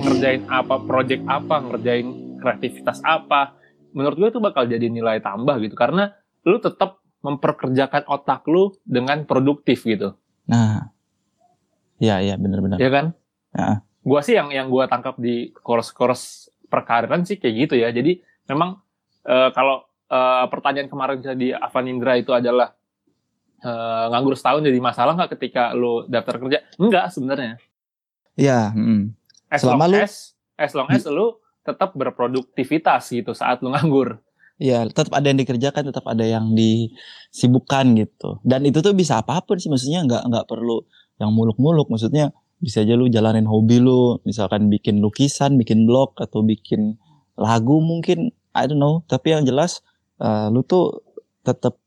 ngerjain 0.01 0.41
apa 0.49 0.81
project 0.81 1.21
apa 1.29 1.61
ngerjain 1.69 2.07
kreativitas 2.41 2.97
apa 3.05 3.53
menurut 3.95 4.17
gue 4.17 4.29
itu 4.33 4.39
bakal 4.43 4.65
jadi 4.65 4.87
nilai 4.87 5.19
tambah 5.19 5.59
gitu 5.63 5.75
karena 5.75 6.15
lu 6.47 6.57
tetap 6.59 7.03
memperkerjakan 7.21 8.07
otak 8.07 8.47
lu 8.47 8.75
dengan 8.87 9.23
produktif 9.27 9.83
gitu 9.83 10.15
nah 10.47 10.91
ya 11.99 12.23
ya 12.23 12.39
benar-benar 12.39 12.77
ya 12.79 12.89
kan 12.89 13.05
ya. 13.55 13.83
gue 13.83 14.19
sih 14.23 14.35
yang 14.37 14.49
yang 14.53 14.67
gue 14.71 14.83
tangkap 14.87 15.19
di 15.19 15.51
course-course 15.51 16.51
perkariran 16.67 17.23
sih 17.27 17.39
kayak 17.39 17.67
gitu 17.67 17.75
ya 17.79 17.91
jadi 17.91 18.19
memang 18.47 18.79
uh, 19.27 19.49
kalau 19.51 19.87
uh, 20.11 20.45
pertanyaan 20.47 20.89
kemarin 20.91 21.19
di 21.35 21.51
Avanindra 21.51 22.15
itu 22.15 22.31
adalah 22.31 22.77
uh, 23.63 24.05
nganggur 24.11 24.35
setahun 24.35 24.63
jadi 24.63 24.79
masalah 24.79 25.13
nggak 25.15 25.31
ketika 25.37 25.75
lo 25.75 26.05
daftar 26.07 26.39
kerja? 26.41 26.59
Enggak 26.79 27.11
sebenarnya. 27.13 27.59
Iya. 28.37 28.71
Hmm. 28.73 29.13
As 29.47 29.63
Selama 29.63 29.87
long 29.87 29.93
lu, 29.95 30.03
as 30.03 30.15
as 30.59 30.71
long 30.75 30.89
as 30.91 31.03
lu 31.07 31.39
tetap 31.67 31.91
berproduktivitas 31.99 33.11
gitu 33.11 33.35
saat 33.35 33.59
lu 33.59 33.75
nganggur. 33.75 34.23
Iya, 34.57 34.89
tetap 34.89 35.13
ada 35.13 35.29
yang 35.29 35.37
dikerjakan, 35.37 35.93
tetap 35.93 36.05
ada 36.09 36.25
yang 36.25 36.57
disibukkan 36.57 37.93
gitu. 37.93 38.41
Dan 38.41 38.65
itu 38.65 38.81
tuh 38.81 38.95
bisa 38.95 39.21
apa 39.21 39.43
pun 39.45 39.61
sih, 39.61 39.69
maksudnya 39.69 40.01
nggak 40.07 40.23
nggak 40.33 40.45
perlu 40.49 40.81
yang 41.21 41.29
muluk-muluk. 41.29 41.93
Maksudnya 41.93 42.33
bisa 42.57 42.81
aja 42.81 42.97
lu 42.97 43.05
jalanin 43.05 43.45
hobi 43.45 43.77
lu, 43.77 44.17
misalkan 44.25 44.71
bikin 44.73 44.97
lukisan, 44.97 45.61
bikin 45.61 45.85
blog 45.85 46.17
atau 46.17 46.41
bikin 46.41 46.97
lagu 47.37 47.77
mungkin, 47.77 48.33
I 48.57 48.65
don't 48.65 48.81
know. 48.81 49.05
Tapi 49.05 49.37
yang 49.37 49.45
jelas 49.45 49.85
uh, 50.17 50.49
lu 50.49 50.65
tuh 50.65 51.05
tetap 51.45 51.77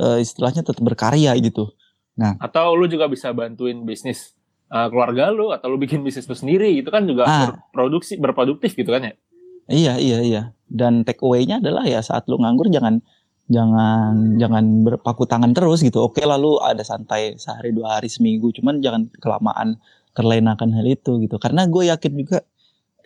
uh, 0.00 0.16
istilahnya 0.16 0.64
tetap 0.64 0.80
berkarya 0.80 1.36
gitu. 1.44 1.76
Nah, 2.16 2.40
atau 2.40 2.72
lu 2.72 2.88
juga 2.88 3.04
bisa 3.10 3.36
bantuin 3.36 3.84
bisnis 3.84 4.32
uh, 4.70 4.88
keluarga 4.88 5.28
lu 5.34 5.50
atau 5.50 5.66
lu 5.68 5.76
bikin 5.76 6.00
bisnis 6.00 6.24
lu 6.30 6.36
sendiri 6.38 6.72
itu 6.78 6.88
kan 6.88 7.04
juga 7.04 7.26
ah, 7.26 7.52
berproduksi 7.74 8.16
berproduktif 8.16 8.72
gitu 8.78 8.90
kan 8.94 9.10
ya? 9.10 9.14
Iya 9.68 9.96
iya 9.96 10.18
iya. 10.20 10.42
Dan 10.68 11.04
take 11.08 11.20
away-nya 11.24 11.60
adalah 11.62 11.84
ya 11.88 12.00
saat 12.04 12.28
lu 12.28 12.36
nganggur 12.40 12.68
jangan 12.68 13.00
jangan 13.48 14.36
jangan 14.40 14.64
berpaku 14.84 15.24
tangan 15.24 15.52
terus 15.56 15.80
gitu. 15.80 16.04
Oke 16.04 16.24
lalu 16.24 16.60
ada 16.60 16.84
santai 16.84 17.36
sehari 17.40 17.72
dua 17.72 18.00
hari 18.00 18.08
seminggu, 18.12 18.52
cuman 18.56 18.80
jangan 18.84 19.08
kelamaan 19.20 19.80
terlenakan 20.16 20.70
hal 20.76 20.86
itu 20.88 21.20
gitu. 21.24 21.36
Karena 21.40 21.64
gue 21.68 21.88
yakin 21.88 22.12
juga 22.16 22.38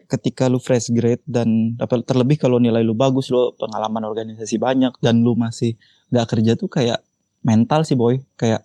ketika 0.09 0.49
lu 0.49 0.59
fresh 0.59 0.91
grade 0.95 1.23
dan 1.29 1.77
terlebih 2.07 2.41
kalau 2.41 2.59
nilai 2.59 2.83
lu 2.83 2.95
bagus, 2.97 3.31
lu 3.31 3.55
pengalaman 3.59 4.03
organisasi 4.09 4.57
banyak 4.59 4.95
dan 5.05 5.23
lu 5.23 5.35
masih 5.39 5.77
nggak 6.11 6.27
kerja 6.27 6.53
tuh 6.57 6.71
kayak 6.71 7.05
mental 7.45 7.85
sih 7.87 7.95
boy 7.95 8.19
kayak 8.41 8.65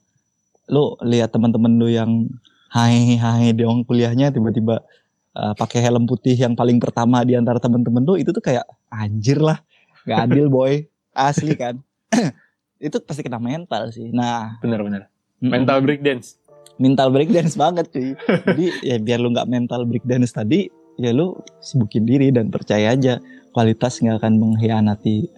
lu 0.72 0.96
lihat 1.04 1.30
teman-teman 1.36 1.76
lu 1.78 1.92
yang 1.92 2.26
hai 2.72 3.20
hai 3.20 3.52
di 3.54 3.68
orang 3.68 3.84
kuliahnya 3.86 4.32
tiba-tiba 4.34 4.82
uh, 5.38 5.54
pakai 5.58 5.82
helm 5.82 6.06
putih 6.06 6.38
yang 6.38 6.54
paling 6.54 6.78
pertama 6.78 7.22
di 7.26 7.34
antara 7.34 7.58
teman-teman 7.58 8.06
lu 8.06 8.16
itu 8.18 8.30
tuh 8.30 8.42
kayak 8.42 8.66
anjir 8.90 9.42
lah 9.42 9.62
nggak 10.04 10.20
adil 10.30 10.48
boy. 10.52 10.84
Asli 11.14 11.54
kan. 11.54 11.78
Itu 12.84 13.00
pasti 13.00 13.24
kena 13.24 13.40
mental 13.40 13.94
sih. 13.94 14.12
Nah 14.12 14.60
benar-benar 14.60 15.08
mental 15.40 15.80
breakdance. 15.84 16.40
Mental 16.80 17.10
breakdance 17.14 17.54
banget 17.56 17.86
cuy. 17.94 18.12
Jadi 18.18 18.66
ya 18.90 18.98
biar 19.00 19.20
lu 19.22 19.32
nggak 19.34 19.50
mental 19.50 19.86
breakdance 19.88 20.34
tadi 20.34 20.68
ya 20.98 21.10
lu 21.10 21.38
sibukin 21.62 22.06
diri 22.06 22.30
dan 22.30 22.54
percaya 22.54 22.94
aja 22.94 23.18
kualitas 23.54 24.02
nggak 24.02 24.22
akan 24.22 24.34
mengkhianati 24.42 25.30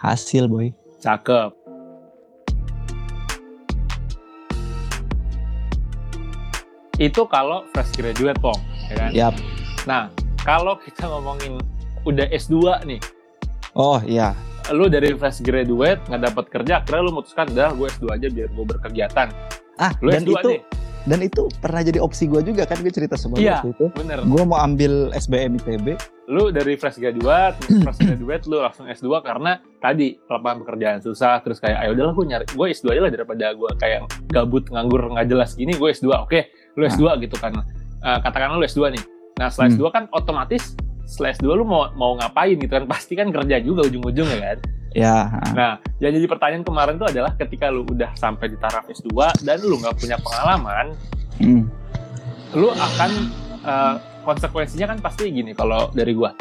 hasil 0.00 0.48
boy. 0.48 0.72
Cakep. 1.00 1.55
Itu 6.96 7.28
kalau 7.28 7.68
fresh 7.76 7.92
graduate, 8.00 8.40
Pong. 8.40 8.56
Ya 8.88 8.94
kan? 8.96 9.10
Yap. 9.12 9.34
Nah, 9.84 10.08
kalau 10.40 10.80
kita 10.80 11.04
ngomongin 11.04 11.60
udah 12.08 12.26
S2 12.32 12.88
nih. 12.88 13.00
Oh, 13.76 14.00
iya. 14.00 14.32
Lu 14.72 14.88
dari 14.88 15.12
fresh 15.12 15.44
graduate, 15.44 16.00
nggak 16.08 16.22
dapat 16.32 16.44
kerja, 16.48 16.72
akhirnya 16.80 17.04
lu 17.04 17.12
memutuskan, 17.12 17.46
dah 17.52 17.76
gue 17.76 17.86
S2 18.00 18.04
aja 18.16 18.26
biar 18.32 18.48
gue 18.48 18.64
berkegiatan. 18.64 19.28
Ah, 19.76 19.92
lu 20.00 20.08
dan 20.08 20.24
S2 20.24 20.32
itu, 20.32 20.48
nih 20.56 20.60
dan 21.06 21.22
itu 21.22 21.46
pernah 21.62 21.86
jadi 21.86 22.02
opsi 22.02 22.26
gue 22.26 22.42
juga 22.42 22.66
kan 22.66 22.82
gue 22.82 22.90
cerita 22.90 23.14
sama 23.14 23.38
iya, 23.38 23.62
waktu 23.62 23.78
itu 23.78 23.86
bener. 23.94 24.26
gue 24.26 24.42
mau 24.42 24.58
ambil 24.58 25.14
SBM 25.14 25.62
ITB 25.62 25.94
lu 26.26 26.50
dari 26.50 26.74
fresh 26.74 26.98
graduate 26.98 27.54
fresh 27.86 28.02
graduate 28.02 28.44
lu 28.50 28.58
langsung 28.58 28.90
S2 28.90 29.22
karena 29.22 29.62
tadi 29.78 30.18
lapangan 30.26 30.66
pekerjaan 30.66 30.98
susah 30.98 31.38
terus 31.46 31.62
kayak 31.62 31.86
ayo 31.86 31.94
udahlah 31.94 32.12
gue 32.18 32.26
nyari 32.26 32.44
gue 32.50 32.66
S2 32.74 32.86
aja 32.90 33.00
lah 33.06 33.12
daripada 33.14 33.46
gue 33.54 33.70
kayak 33.78 34.00
gabut 34.34 34.66
nganggur 34.66 35.06
nggak 35.14 35.26
jelas 35.30 35.54
gini 35.54 35.78
gue 35.78 35.88
S2 35.94 36.10
oke 36.10 36.40
lu 36.76 36.84
S2 36.84 37.02
nah. 37.02 37.16
gitu 37.18 37.36
kan 37.40 37.52
uh, 38.04 38.18
katakanlah 38.20 38.60
lu 38.60 38.66
S2 38.68 38.94
nih 38.94 39.02
nah 39.36 39.48
setelah 39.52 39.68
hmm. 39.72 39.76
S2 39.80 39.84
kan 39.92 40.04
otomatis 40.12 40.62
setelah 41.08 41.30
S2 41.36 41.46
lu 41.56 41.64
mau 41.64 41.88
mau 41.96 42.16
ngapain 42.20 42.56
gitu 42.56 42.72
kan 42.72 42.84
pasti 42.92 43.16
kan 43.16 43.32
kerja 43.32 43.60
juga 43.60 43.88
ujung-ujungnya 43.88 44.40
kan 44.40 44.58
Ya. 44.96 45.28
Nah, 45.52 45.76
yang 46.00 46.16
jadi 46.16 46.24
pertanyaan 46.24 46.64
kemarin 46.64 46.96
tuh 46.96 47.04
adalah 47.12 47.36
ketika 47.36 47.68
lu 47.68 47.84
udah 47.84 48.16
sampai 48.16 48.48
di 48.48 48.56
taraf 48.56 48.88
S2 48.88 49.44
dan 49.44 49.60
lu 49.60 49.76
nggak 49.76 49.92
punya 50.00 50.16
pengalaman, 50.16 50.96
Hmm. 51.36 51.68
lu 52.56 52.72
akan 52.72 53.10
eh, 53.60 53.94
konsekuensinya 54.24 54.96
kan 54.96 54.98
pasti 55.04 55.28
gini 55.28 55.52
kalau 55.52 55.92
dari 55.92 56.16
gua. 56.16 56.32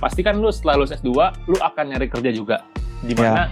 Pasti 0.00 0.24
kan 0.24 0.40
lu 0.40 0.48
setelah 0.48 0.80
lulus 0.80 0.96
S2, 0.96 1.12
lu 1.52 1.56
akan 1.60 1.84
nyari 1.84 2.08
kerja 2.08 2.30
juga. 2.32 2.64
Di 3.02 3.14
mana 3.14 3.46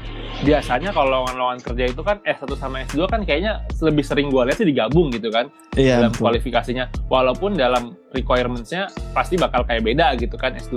biasanya 0.44 0.90
kalau 0.92 1.24
lowongan 1.24 1.60
kerja 1.64 1.84
itu 1.88 2.02
kan 2.04 2.20
S1 2.26 2.50
sama 2.60 2.84
S2 2.84 3.08
kan 3.08 3.20
kayaknya 3.24 3.64
lebih 3.80 4.04
sering 4.04 4.28
gua 4.28 4.44
lihat 4.44 4.60
sih 4.60 4.68
digabung 4.68 5.08
gitu 5.08 5.32
kan 5.32 5.48
Iya. 5.78 6.02
dalam 6.02 6.12
betul. 6.12 6.22
kualifikasinya. 6.28 6.84
Walaupun 7.08 7.56
dalam 7.56 7.96
requirements-nya 8.12 8.90
pasti 9.16 9.38
bakal 9.40 9.64
kayak 9.64 9.86
beda 9.86 10.18
gitu 10.20 10.36
kan 10.36 10.52
S2 10.58 10.76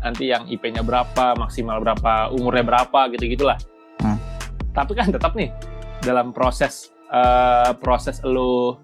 nanti 0.00 0.32
yang 0.32 0.48
IP-nya 0.48 0.80
berapa, 0.80 1.36
maksimal 1.36 1.76
berapa, 1.84 2.32
umurnya 2.32 2.64
berapa 2.64 3.00
gitu-gitulah. 3.12 3.60
Hmm. 4.00 4.16
Tapi 4.72 4.92
kan 4.96 5.12
tetap 5.12 5.36
nih 5.36 5.52
dalam 6.00 6.32
proses 6.32 6.88
eh, 7.12 7.70
proses 7.78 8.24
lu 8.24 8.74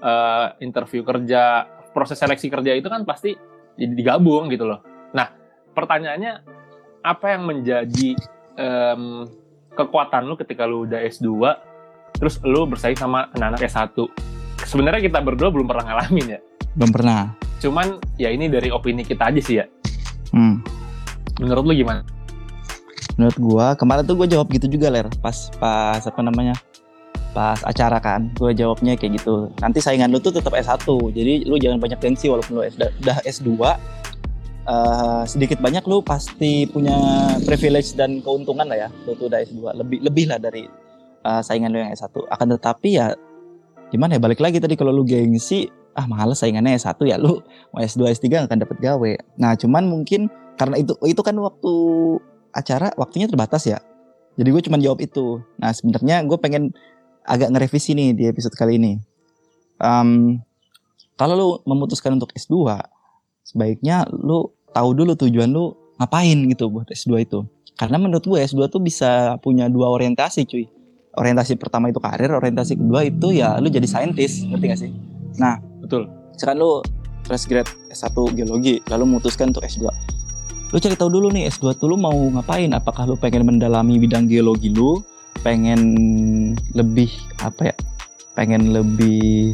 eh, 0.00 0.46
interview 0.64 1.04
kerja, 1.04 1.68
proses 1.92 2.16
seleksi 2.16 2.48
kerja 2.48 2.72
itu 2.72 2.88
kan 2.88 3.04
pasti 3.04 3.36
jadi 3.76 3.92
digabung 3.92 4.48
gitu 4.48 4.64
loh. 4.64 4.80
Nah, 5.12 5.28
pertanyaannya 5.76 6.32
apa 7.02 7.26
yang 7.36 7.42
menjadi 7.44 8.14
em, 8.56 9.26
kekuatan 9.72 10.28
lu 10.28 10.34
ketika 10.36 10.68
lu 10.68 10.84
udah 10.84 11.00
S2 11.02 11.28
terus 12.18 12.38
lu 12.44 12.68
bersaing 12.68 12.96
sama 12.96 13.28
anak-anak 13.34 13.66
S1? 13.66 13.96
Sebenarnya 14.62 15.02
kita 15.02 15.18
berdua 15.18 15.50
belum 15.50 15.66
pernah 15.66 15.90
ngalamin 15.90 16.38
ya. 16.38 16.40
Belum 16.78 16.92
pernah. 16.94 17.34
Cuman 17.58 17.98
ya 18.16 18.30
ini 18.30 18.46
dari 18.46 18.70
opini 18.70 19.02
kita 19.02 19.32
aja 19.32 19.40
sih 19.42 19.56
ya. 19.58 19.66
Hmm. 20.30 20.62
Menurut 21.42 21.64
lu 21.66 21.74
gimana? 21.74 22.06
Menurut 23.18 23.36
gua 23.42 23.66
kemarin 23.74 24.06
tuh 24.06 24.16
gua 24.16 24.28
jawab 24.30 24.48
gitu 24.54 24.70
juga 24.70 24.88
ler 24.88 25.08
pas 25.20 25.50
pas 25.58 26.00
apa 26.00 26.20
namanya 26.22 26.54
pas 27.32 27.56
acara 27.64 27.96
kan 27.96 28.28
gue 28.36 28.52
jawabnya 28.52 28.92
kayak 28.92 29.16
gitu 29.16 29.48
nanti 29.64 29.80
saingan 29.80 30.12
lu 30.12 30.20
tuh 30.20 30.36
tetap 30.36 30.52
S1 30.52 30.84
jadi 31.16 31.48
lu 31.48 31.56
jangan 31.56 31.80
banyak 31.80 31.96
gengsi 31.96 32.28
walaupun 32.28 32.60
lu 32.60 32.62
S- 32.68 32.76
udah 32.76 33.18
S2 33.24 33.56
eh, 34.66 35.22
sedikit 35.26 35.58
banyak 35.58 35.84
lu 35.86 36.02
pasti 36.02 36.66
punya 36.70 36.94
privilege 37.42 37.94
dan 37.98 38.22
keuntungan 38.22 38.66
lah 38.66 38.86
ya 38.86 38.88
lu 39.06 39.14
tuh 39.18 39.30
udah 39.30 39.42
S2 39.42 39.74
lebih 39.78 39.98
lebih 40.02 40.24
lah 40.30 40.38
dari 40.38 40.66
eh, 41.22 41.42
saingan 41.42 41.70
lu 41.72 41.78
yang 41.82 41.92
S1 41.94 42.12
akan 42.12 42.46
tetapi 42.58 42.90
ya 42.98 43.14
gimana 43.92 44.16
ya 44.16 44.20
balik 44.22 44.40
lagi 44.40 44.56
tadi 44.56 44.74
kalau 44.74 44.94
lu 44.94 45.04
gengsi 45.04 45.68
ah 45.92 46.08
males 46.08 46.40
saingannya 46.40 46.80
S1 46.80 46.96
ya 47.04 47.20
lu 47.20 47.44
mau 47.72 47.80
S2 47.84 48.08
S3 48.16 48.24
nggak 48.28 48.48
akan 48.48 48.60
dapet 48.64 48.78
gawe. 48.80 49.12
Nah 49.36 49.52
cuman 49.56 49.84
mungkin 49.88 50.32
karena 50.56 50.80
itu 50.80 50.96
itu 51.04 51.20
kan 51.20 51.36
waktu 51.36 51.72
acara 52.52 52.92
waktunya 52.96 53.28
terbatas 53.28 53.68
ya. 53.68 53.80
Jadi 54.40 54.48
gue 54.48 54.62
cuma 54.64 54.80
jawab 54.80 55.04
itu. 55.04 55.40
Nah 55.60 55.76
sebenarnya 55.76 56.24
gue 56.24 56.38
pengen 56.40 56.72
agak 57.28 57.52
ngerevisi 57.52 57.92
nih 57.92 58.16
di 58.16 58.24
episode 58.28 58.56
kali 58.56 58.80
ini. 58.80 58.96
Em, 59.76 60.40
kalau 61.20 61.34
lu 61.36 61.48
memutuskan 61.68 62.16
untuk 62.16 62.32
S2 62.32 62.72
sebaiknya 63.52 64.08
lu 64.08 64.48
tahu 64.72 64.96
dulu 64.96 65.12
tujuan 65.14 65.52
lu 65.52 65.76
ngapain 66.00 66.38
gitu 66.48 66.72
buat 66.72 66.88
S2 66.88 67.28
itu. 67.28 67.44
Karena 67.76 68.00
menurut 68.00 68.24
gue 68.24 68.40
S2 68.40 68.72
tuh 68.72 68.80
bisa 68.80 69.36
punya 69.44 69.68
dua 69.68 69.92
orientasi 69.92 70.48
cuy. 70.48 70.64
Orientasi 71.12 71.60
pertama 71.60 71.92
itu 71.92 72.00
karir 72.00 72.32
orientasi 72.32 72.80
kedua 72.80 73.04
itu 73.04 73.36
ya 73.36 73.60
lu 73.60 73.68
jadi 73.68 73.84
saintis 73.84 74.48
ngerti 74.48 74.64
gak 74.64 74.80
sih? 74.80 74.90
Betul. 75.84 76.08
misalkan 76.32 76.56
lu 76.56 76.80
fresh 77.28 77.44
grade 77.44 77.68
S1 77.92 78.16
geologi 78.32 78.80
lalu 78.88 79.04
memutuskan 79.04 79.52
untuk 79.52 79.62
S2 79.68 79.92
lu 80.72 80.80
cari 80.80 80.96
tahu 80.96 81.12
dulu 81.12 81.28
nih 81.28 81.52
S2 81.52 81.76
tuh 81.76 81.92
lu 81.92 82.00
mau 82.00 82.16
ngapain? 82.16 82.72
Apakah 82.72 83.04
lu 83.04 83.20
pengen 83.20 83.44
mendalami 83.44 84.00
bidang 84.00 84.24
geologi 84.24 84.72
lu? 84.72 85.04
Pengen 85.44 85.80
lebih 86.72 87.12
apa 87.44 87.68
ya? 87.68 87.74
Pengen 88.32 88.72
lebih 88.72 89.52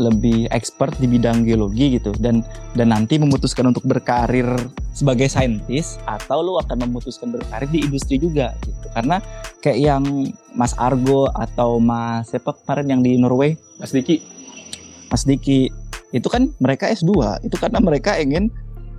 lebih 0.00 0.48
expert 0.48 0.96
di 0.96 1.04
bidang 1.04 1.44
geologi 1.44 2.00
gitu. 2.00 2.16
Dan 2.16 2.40
dan 2.72 2.96
nanti 2.96 3.20
memutuskan 3.20 3.68
untuk 3.68 3.84
berkarir 3.84 4.48
sebagai 4.96 5.28
saintis 5.28 6.00
atau 6.08 6.40
lu 6.40 6.56
akan 6.56 6.88
memutuskan 6.88 7.28
berkarir 7.30 7.68
di 7.68 7.84
industri 7.84 8.16
juga 8.16 8.56
gitu. 8.64 8.86
Karena 8.96 9.20
kayak 9.60 9.78
yang 9.78 10.04
Mas 10.56 10.72
Argo 10.80 11.28
atau 11.36 11.76
Mas 11.78 12.32
siapa 12.32 12.56
kemarin 12.64 12.98
yang 12.98 13.00
di 13.04 13.20
Norway? 13.20 13.54
Mas 13.76 13.92
Diki, 13.92 14.24
Mas 15.12 15.28
Diki. 15.28 15.68
Itu 16.10 16.26
kan 16.26 16.50
mereka 16.58 16.90
S2 16.90 17.44
itu 17.46 17.54
karena 17.54 17.78
mereka 17.78 18.18
ingin 18.18 18.50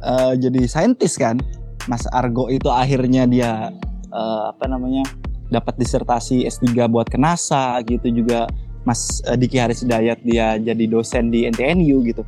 eh, 0.06 0.34
jadi 0.38 0.62
saintis 0.70 1.18
kan. 1.18 1.42
Mas 1.90 2.06
Argo 2.14 2.46
itu 2.54 2.70
akhirnya 2.70 3.26
dia 3.26 3.74
eh, 4.14 4.44
apa 4.54 4.70
namanya 4.70 5.04
dapat 5.52 5.76
disertasi 5.76 6.48
S3 6.48 6.88
buat 6.88 7.12
ke 7.12 7.20
NASA 7.20 7.84
gitu 7.84 8.08
juga 8.08 8.48
Mas 8.88 9.22
eh, 9.30 9.38
Diki 9.38 9.62
Haris 9.62 9.86
Hidayat 9.86 10.22
dia 10.26 10.58
jadi 10.58 10.84
dosen 10.90 11.30
di 11.30 11.46
NTNU 11.50 11.98
gitu 12.08 12.24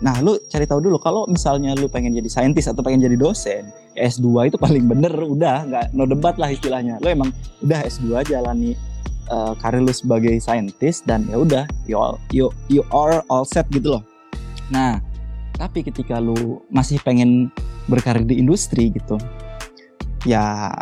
nah 0.00 0.16
lu 0.24 0.40
cari 0.48 0.64
tahu 0.64 0.80
dulu 0.80 0.96
kalau 0.96 1.28
misalnya 1.28 1.76
lu 1.76 1.84
pengen 1.84 2.16
jadi 2.16 2.28
saintis 2.32 2.64
atau 2.64 2.80
pengen 2.80 3.04
jadi 3.04 3.20
dosen 3.20 3.68
ya 3.92 4.08
S2 4.08 4.48
itu 4.48 4.56
paling 4.56 4.88
bener 4.88 5.12
udah 5.12 5.68
nggak 5.68 5.84
no 5.92 6.08
debat 6.08 6.40
lah 6.40 6.48
istilahnya 6.48 6.96
lu 7.04 7.12
emang 7.12 7.28
udah 7.60 7.84
S2 7.84 8.24
jalani 8.32 8.72
uh, 9.30 9.54
karir 9.62 9.80
lu 9.80 9.94
sebagai 9.94 10.34
saintis 10.42 11.00
dan 11.06 11.24
ya 11.30 11.38
udah 11.40 11.64
you 11.86 11.96
you 12.34 12.46
you 12.68 12.82
are 12.90 13.22
all 13.30 13.46
set 13.46 13.64
gitu 13.70 13.96
loh. 13.96 14.02
Nah, 14.68 14.98
tapi 15.56 15.86
ketika 15.86 16.18
lu 16.18 16.60
masih 16.68 16.98
pengen 17.00 17.48
berkarir 17.86 18.26
di 18.26 18.38
industri 18.42 18.90
gitu, 18.92 19.16
ya 20.26 20.74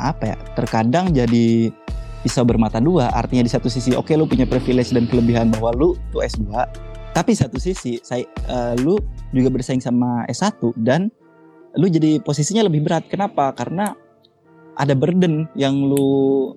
apa 0.00 0.24
ya? 0.34 0.36
Terkadang 0.56 1.12
jadi 1.12 1.70
bisa 2.22 2.46
bermata 2.46 2.78
dua. 2.78 3.10
Artinya 3.10 3.42
di 3.44 3.50
satu 3.52 3.66
sisi 3.66 3.92
oke 3.92 4.14
lu 4.14 4.24
punya 4.24 4.46
privilege 4.46 4.94
dan 4.94 5.10
kelebihan 5.10 5.50
bahwa 5.50 5.74
lu 5.74 5.88
tuh 6.14 6.22
S2, 6.22 6.48
tapi 7.12 7.36
satu 7.36 7.60
sisi 7.60 8.00
saya 8.00 8.24
eh, 8.48 8.74
lu 8.80 8.96
juga 9.36 9.52
bersaing 9.52 9.82
sama 9.82 10.24
S1 10.30 10.56
dan 10.80 11.12
lu 11.76 11.86
jadi 11.90 12.22
posisinya 12.24 12.64
lebih 12.66 12.86
berat. 12.86 13.04
Kenapa? 13.10 13.52
Karena 13.52 13.92
ada 14.78 14.96
burden 14.96 15.50
yang 15.52 15.76
lu 15.76 16.52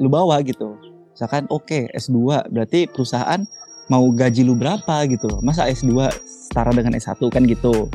lu 0.00 0.08
bawa 0.10 0.42
gitu. 0.42 0.74
Misalkan 1.14 1.48
oke 1.48 1.88
S2 1.94 2.50
berarti 2.50 2.90
perusahaan 2.90 3.40
mau 3.86 4.04
gaji 4.10 4.42
lu 4.42 4.58
berapa 4.58 5.06
gitu. 5.06 5.38
Masa 5.40 5.70
S2 5.70 6.10
setara 6.26 6.74
dengan 6.74 6.98
S1 6.98 7.22
kan 7.30 7.46
gitu. 7.46 7.86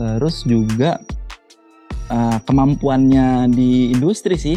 Terus 0.00 0.48
juga 0.48 0.96
eh, 2.08 2.38
kemampuannya 2.48 3.52
di 3.52 3.92
industri 3.92 4.40
sih. 4.40 4.56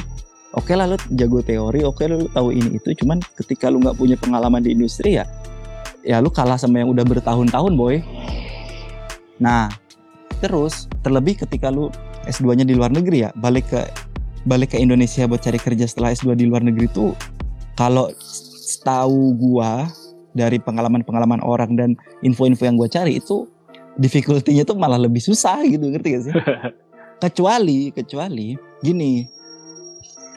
Oke 0.54 0.78
lah 0.78 0.86
lu 0.86 0.98
jago 1.18 1.42
teori, 1.42 1.82
oke 1.82 2.06
lu 2.06 2.30
tahu 2.30 2.54
ini 2.54 2.78
itu, 2.78 2.94
cuman 3.02 3.18
ketika 3.42 3.74
lu 3.74 3.82
nggak 3.82 3.98
punya 3.98 4.14
pengalaman 4.22 4.62
di 4.62 4.78
industri 4.78 5.18
ya 5.18 5.26
ya 6.04 6.20
lu 6.20 6.30
kalah 6.30 6.60
sama 6.60 6.84
yang 6.84 6.92
udah 6.92 7.02
bertahun-tahun 7.08 7.74
boy. 7.74 8.04
Nah, 9.40 9.72
terus 10.44 10.92
terlebih 11.02 11.40
ketika 11.42 11.72
lu 11.72 11.90
S2-nya 12.28 12.68
di 12.68 12.76
luar 12.76 12.92
negeri 12.92 13.26
ya, 13.28 13.32
balik 13.40 13.72
ke 13.72 13.82
balik 14.44 14.76
ke 14.76 14.78
Indonesia 14.78 15.24
buat 15.24 15.40
cari 15.40 15.56
kerja 15.56 15.88
setelah 15.88 16.12
S2 16.12 16.36
di 16.36 16.46
luar 16.46 16.62
negeri 16.62 16.92
tuh 16.92 17.16
kalau 17.80 18.12
setahu 18.20 19.34
gua 19.40 19.88
dari 20.36 20.60
pengalaman-pengalaman 20.60 21.40
orang 21.42 21.80
dan 21.80 21.90
info-info 22.22 22.68
yang 22.68 22.76
gua 22.76 22.92
cari 22.92 23.24
itu 23.24 23.48
difficulty-nya 23.96 24.68
tuh 24.68 24.76
malah 24.76 25.00
lebih 25.00 25.24
susah 25.24 25.64
gitu 25.64 25.88
ngerti 25.88 26.10
gak 26.12 26.24
sih? 26.28 26.34
kecuali 27.24 27.90
kecuali 27.96 28.60
gini. 28.84 29.24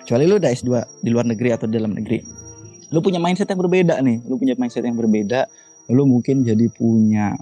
Kecuali 0.07 0.23
lu 0.31 0.39
udah 0.39 0.55
S2 0.55 1.03
di 1.03 1.11
luar 1.11 1.27
negeri 1.27 1.51
atau 1.51 1.67
di 1.67 1.83
dalam 1.83 1.91
negeri. 1.91 2.23
Lu 2.95 3.03
punya 3.03 3.19
mindset 3.19 3.51
yang 3.51 3.59
berbeda 3.59 3.99
nih, 3.99 4.23
lu 4.23 4.39
punya 4.39 4.55
mindset 4.55 4.87
yang 4.87 4.95
berbeda, 4.95 5.51
lu 5.91 6.07
mungkin 6.07 6.47
jadi 6.47 6.71
punya 6.71 7.35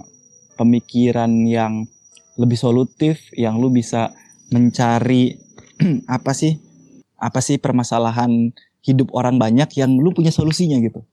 pemikiran 0.57 1.29
yang 1.45 1.85
lebih 2.41 2.57
solutif 2.57 3.21
yang 3.37 3.61
lu 3.61 3.69
bisa 3.69 4.09
mencari 4.49 5.37
apa 6.09 6.33
sih 6.33 6.57
apa 7.21 7.37
sih 7.37 7.61
permasalahan 7.61 8.49
hidup 8.81 9.13
orang 9.13 9.37
banyak 9.37 9.69
yang 9.77 10.01
lu 10.01 10.09
punya 10.09 10.33
solusinya 10.33 10.81
gitu. 10.81 11.05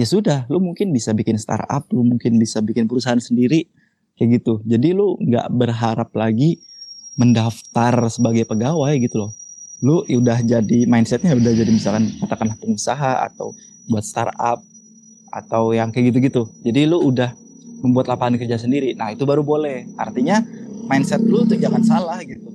Ya 0.00 0.08
sudah 0.08 0.48
lu 0.48 0.56
mungkin 0.56 0.88
bisa 0.88 1.12
bikin 1.12 1.36
startup 1.36 1.84
lu 1.92 2.00
mungkin 2.00 2.40
bisa 2.40 2.64
bikin 2.64 2.88
perusahaan 2.88 3.20
sendiri 3.20 3.68
kayak 4.16 4.40
gitu. 4.40 4.64
Jadi 4.64 4.96
lu 4.96 5.20
nggak 5.20 5.52
berharap 5.52 6.16
lagi 6.16 6.64
mendaftar 7.20 8.08
sebagai 8.08 8.48
pegawai 8.48 8.96
gitu 9.04 9.20
loh 9.20 9.43
lu 9.84 10.00
udah 10.08 10.40
jadi 10.40 10.88
mindsetnya 10.88 11.36
udah 11.36 11.52
jadi 11.52 11.68
misalkan 11.68 12.08
katakanlah 12.24 12.56
pengusaha 12.56 13.28
atau 13.28 13.52
buat 13.84 14.00
startup 14.00 14.64
atau 15.28 15.76
yang 15.76 15.92
kayak 15.92 16.16
gitu-gitu. 16.16 16.48
Jadi 16.64 16.88
lu 16.88 17.04
udah 17.04 17.36
membuat 17.84 18.08
lapangan 18.08 18.40
kerja 18.40 18.56
sendiri. 18.56 18.96
Nah 18.96 19.12
itu 19.12 19.28
baru 19.28 19.44
boleh. 19.44 19.84
Artinya 20.00 20.40
mindset 20.88 21.20
lu 21.20 21.44
tuh 21.44 21.60
jangan 21.60 21.84
salah 21.84 22.16
gitu. 22.24 22.48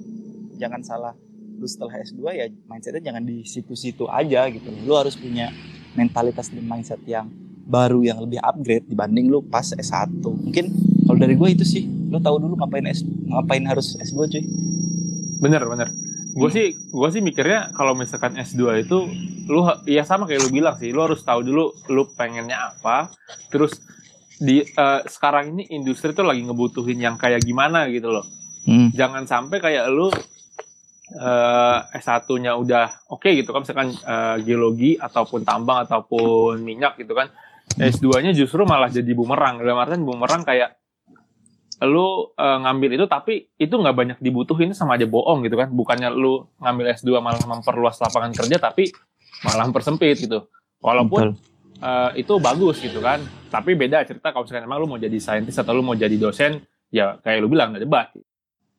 Jangan 0.57 0.81
salah. 0.81 1.13
Lu 1.61 1.69
setelah 1.69 2.01
S2 2.01 2.33
ya 2.33 2.49
mindsetnya 2.65 3.13
jangan 3.13 3.21
di 3.21 3.45
situ-situ 3.45 4.09
aja 4.09 4.49
gitu. 4.49 4.73
Lu 4.89 4.97
harus 4.97 5.13
punya 5.13 5.53
mentalitas 5.93 6.49
dan 6.49 6.65
mindset 6.65 6.97
yang 7.05 7.29
baru 7.69 8.01
yang 8.01 8.17
lebih 8.25 8.41
upgrade 8.41 8.89
dibanding 8.89 9.29
lu 9.29 9.45
pas 9.45 9.61
S1 9.61 10.25
mungkin 10.25 10.73
kalau 11.05 11.21
dari 11.21 11.37
gue 11.37 11.49
itu 11.53 11.61
sih 11.61 11.85
lu 11.85 12.17
tahu 12.17 12.41
dulu 12.41 12.57
ngapain 12.57 12.81
S 12.89 13.05
ngapain 13.05 13.61
harus 13.69 13.93
S2 14.01 14.25
cuy? 14.25 14.43
Bener 15.37 15.61
bener. 15.69 16.09
Gue 16.29 16.49
sih 16.53 16.67
gue 16.77 17.09
sih 17.09 17.21
mikirnya 17.25 17.73
kalau 17.73 17.97
misalkan 17.97 18.37
S2 18.37 18.85
itu 18.85 19.09
lu 19.49 19.65
ya 19.89 20.05
sama 20.05 20.29
kayak 20.29 20.45
lu 20.45 20.49
bilang 20.53 20.77
sih 20.77 20.93
lu 20.93 21.01
harus 21.01 21.25
tahu 21.25 21.41
dulu 21.41 21.73
lu 21.89 22.03
pengennya 22.13 22.73
apa. 22.75 23.09
Terus 23.49 23.81
di 24.39 24.63
uh, 24.63 25.03
sekarang 25.03 25.57
ini 25.57 25.67
industri 25.73 26.15
tuh 26.15 26.23
lagi 26.23 26.45
ngebutuhin 26.45 27.01
yang 27.01 27.15
kayak 27.17 27.43
gimana 27.43 27.89
gitu 27.89 28.13
loh. 28.13 28.25
Hmm. 28.59 28.91
jangan 28.93 29.25
sampai 29.25 29.57
kayak 29.63 29.87
lu 29.89 30.11
uh, 31.15 31.79
S1-nya 31.95 32.53
udah 32.59 33.09
oke 33.09 33.25
okay 33.25 33.39
gitu 33.41 33.49
kan 33.55 33.65
misalkan 33.65 33.89
uh, 34.05 34.37
geologi 34.43 34.99
ataupun 34.99 35.41
tambang 35.41 35.87
ataupun 35.87 36.61
minyak 36.61 36.99
gitu 37.01 37.17
kan. 37.17 37.33
S2-nya 37.77 38.33
justru 38.33 38.65
malah 38.65 38.89
jadi 38.89 39.09
bumerang. 39.13 39.61
Dalam 39.61 39.77
artian 39.77 40.03
bumerang 40.05 40.41
kayak 40.45 40.77
lu 41.85 42.31
uh, 42.35 42.57
ngambil 42.65 42.99
itu 42.99 43.05
tapi 43.07 43.47
itu 43.55 43.71
nggak 43.71 43.95
banyak 43.95 44.17
dibutuhin 44.19 44.75
sama 44.75 44.99
aja 44.99 45.07
bohong 45.07 45.45
gitu 45.47 45.55
kan. 45.55 45.71
Bukannya 45.71 46.11
lu 46.11 46.47
ngambil 46.59 46.95
S2 46.99 47.23
malah 47.23 47.39
memperluas 47.43 47.99
lapangan 48.03 48.35
kerja 48.35 48.57
tapi 48.59 48.91
malah 49.47 49.67
mempersempit 49.69 50.19
gitu. 50.19 50.47
Walaupun 50.83 51.35
uh, 51.79 52.11
itu 52.19 52.33
bagus 52.39 52.83
gitu 52.83 52.99
kan. 52.99 53.23
Tapi 53.47 53.79
beda 53.79 54.03
cerita 54.03 54.35
kalau 54.35 54.43
misalkan 54.43 54.67
emang 54.67 54.79
lu 54.83 54.87
mau 54.91 54.99
jadi 54.99 55.17
saintis 55.19 55.55
atau 55.55 55.71
lu 55.71 55.83
mau 55.83 55.95
jadi 55.95 56.15
dosen 56.19 56.59
ya 56.91 57.15
kayak 57.23 57.39
lu 57.43 57.47
bilang 57.47 57.71
nggak 57.71 57.83
debat. 57.87 58.07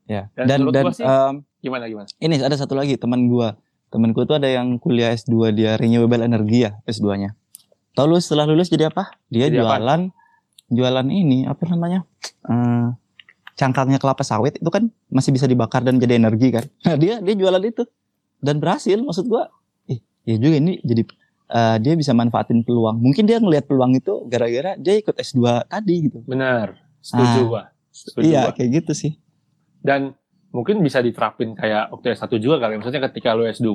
Ya. 0.05 0.29
Dan 0.37 0.47
dan, 0.47 0.61
dan 0.75 0.85
sih, 0.93 1.07
um, 1.07 1.47
gimana 1.63 1.87
gimana? 1.87 2.09
ini 2.19 2.37
ada 2.43 2.57
satu 2.59 2.77
lagi 2.77 3.01
teman 3.01 3.31
gua. 3.31 3.57
Teman 3.91 4.15
gua 4.15 4.23
tuh 4.29 4.39
ada 4.39 4.47
yang 4.47 4.77
kuliah 4.77 5.17
S2 5.17 5.57
dia 5.57 5.75
renewable 5.81 6.23
energy 6.23 6.69
ya 6.69 6.79
S2-nya 6.87 7.35
tahu 7.95 8.17
lu 8.17 8.19
setelah 8.23 8.47
lulus 8.49 8.71
jadi 8.71 8.89
apa? 8.91 9.13
Dia 9.29 9.51
jadi 9.51 9.63
jualan 9.63 10.01
apa? 10.09 10.20
Jualan 10.71 11.07
ini 11.11 11.45
apa 11.51 11.67
namanya 11.67 12.07
uh, 12.47 12.95
cangkangnya 13.59 14.01
kelapa 14.01 14.25
sawit 14.25 14.57
itu 14.57 14.71
kan 14.73 14.89
masih 15.13 15.37
bisa 15.37 15.45
dibakar 15.45 15.85
dan 15.85 16.01
jadi 16.01 16.17
energi 16.17 16.49
kan. 16.49 16.65
Nah 16.87 16.97
dia 16.97 17.21
dia 17.21 17.35
jualan 17.37 17.61
itu 17.61 17.85
dan 18.41 18.57
berhasil 18.57 18.97
maksud 18.97 19.29
gua. 19.29 19.53
Eh 19.91 20.01
ya 20.25 20.41
juga 20.41 20.57
ini 20.57 20.81
jadi 20.81 21.03
uh, 21.53 21.77
dia 21.77 21.93
bisa 21.99 22.17
manfaatin 22.17 22.65
peluang. 22.65 22.97
Mungkin 23.03 23.29
dia 23.29 23.37
ngelihat 23.37 23.69
peluang 23.69 23.99
itu 23.99 24.25
gara-gara 24.31 24.81
dia 24.81 24.95
ikut 24.97 25.13
S2 25.13 25.69
tadi 25.69 25.95
gitu. 26.09 26.25
Benar. 26.25 26.79
Setuju 27.05 27.41
nah, 27.45 27.45
gua. 27.45 27.63
Setuju 27.93 28.25
iya 28.25 28.43
gua. 28.49 28.57
kayak 28.57 28.71
gitu 28.81 28.93
sih. 28.97 29.13
Dan 29.85 30.17
mungkin 30.55 30.81
bisa 30.81 31.05
diterapin 31.05 31.53
kayak 31.53 31.93
waktu 31.93 32.17
S1 32.17 32.33
juga 32.41 32.57
kali. 32.65 32.81
Maksudnya 32.81 33.05
ketika 33.13 33.37
lu 33.37 33.45
S2 33.45 33.69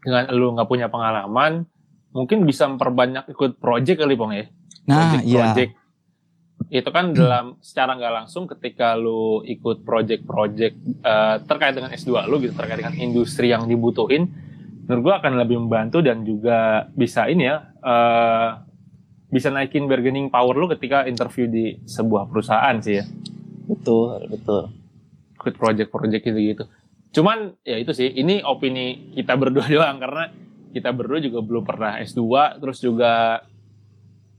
dengan 0.00 0.24
lu 0.32 0.56
nggak 0.56 0.68
punya 0.70 0.88
pengalaman 0.88 1.68
mungkin 2.10 2.42
bisa 2.48 2.66
memperbanyak 2.66 3.28
ikut 3.30 3.60
project 3.60 4.00
kali 4.00 4.16
bang 4.16 4.32
ya. 4.32 4.44
Nah 4.88 4.96
project, 4.96 5.28
iya. 5.28 5.40
project 5.44 5.72
itu 6.70 6.86
kan 6.94 7.10
dalam 7.10 7.58
secara 7.58 7.98
nggak 7.98 8.14
langsung 8.14 8.46
ketika 8.46 8.94
lu 8.94 9.42
ikut 9.42 9.82
project-project 9.82 10.74
uh, 11.02 11.42
terkait 11.42 11.74
dengan 11.74 11.90
S2 11.90 12.30
lu 12.30 12.38
gitu 12.38 12.54
terkait 12.54 12.78
dengan 12.78 12.94
industri 12.94 13.50
yang 13.50 13.66
dibutuhin 13.66 14.30
menurut 14.86 15.02
gua 15.02 15.14
akan 15.18 15.38
lebih 15.42 15.58
membantu 15.58 15.98
dan 15.98 16.22
juga 16.22 16.86
bisa 16.94 17.26
ini 17.26 17.50
ya 17.50 17.66
uh, 17.82 18.62
bisa 19.30 19.50
naikin 19.50 19.90
bargaining 19.90 20.30
power 20.30 20.54
lu 20.54 20.70
ketika 20.70 21.06
interview 21.10 21.50
di 21.50 21.78
sebuah 21.86 22.26
perusahaan 22.26 22.78
sih 22.82 22.98
ya. 22.98 23.06
Betul 23.66 24.26
betul. 24.26 24.74
Ikut 25.38 25.54
project-project 25.58 26.22
gitu 26.22 26.40
gitu 26.54 26.64
cuman 27.10 27.58
ya 27.66 27.76
itu 27.78 27.90
sih 27.90 28.06
ini 28.06 28.42
opini 28.46 29.14
kita 29.18 29.34
berdua 29.34 29.66
doang 29.74 29.98
karena 29.98 30.24
kita 30.70 30.94
berdua 30.94 31.18
juga 31.18 31.42
belum 31.42 31.64
pernah 31.66 31.98
S2 31.98 32.22
terus 32.62 32.78
juga 32.78 33.42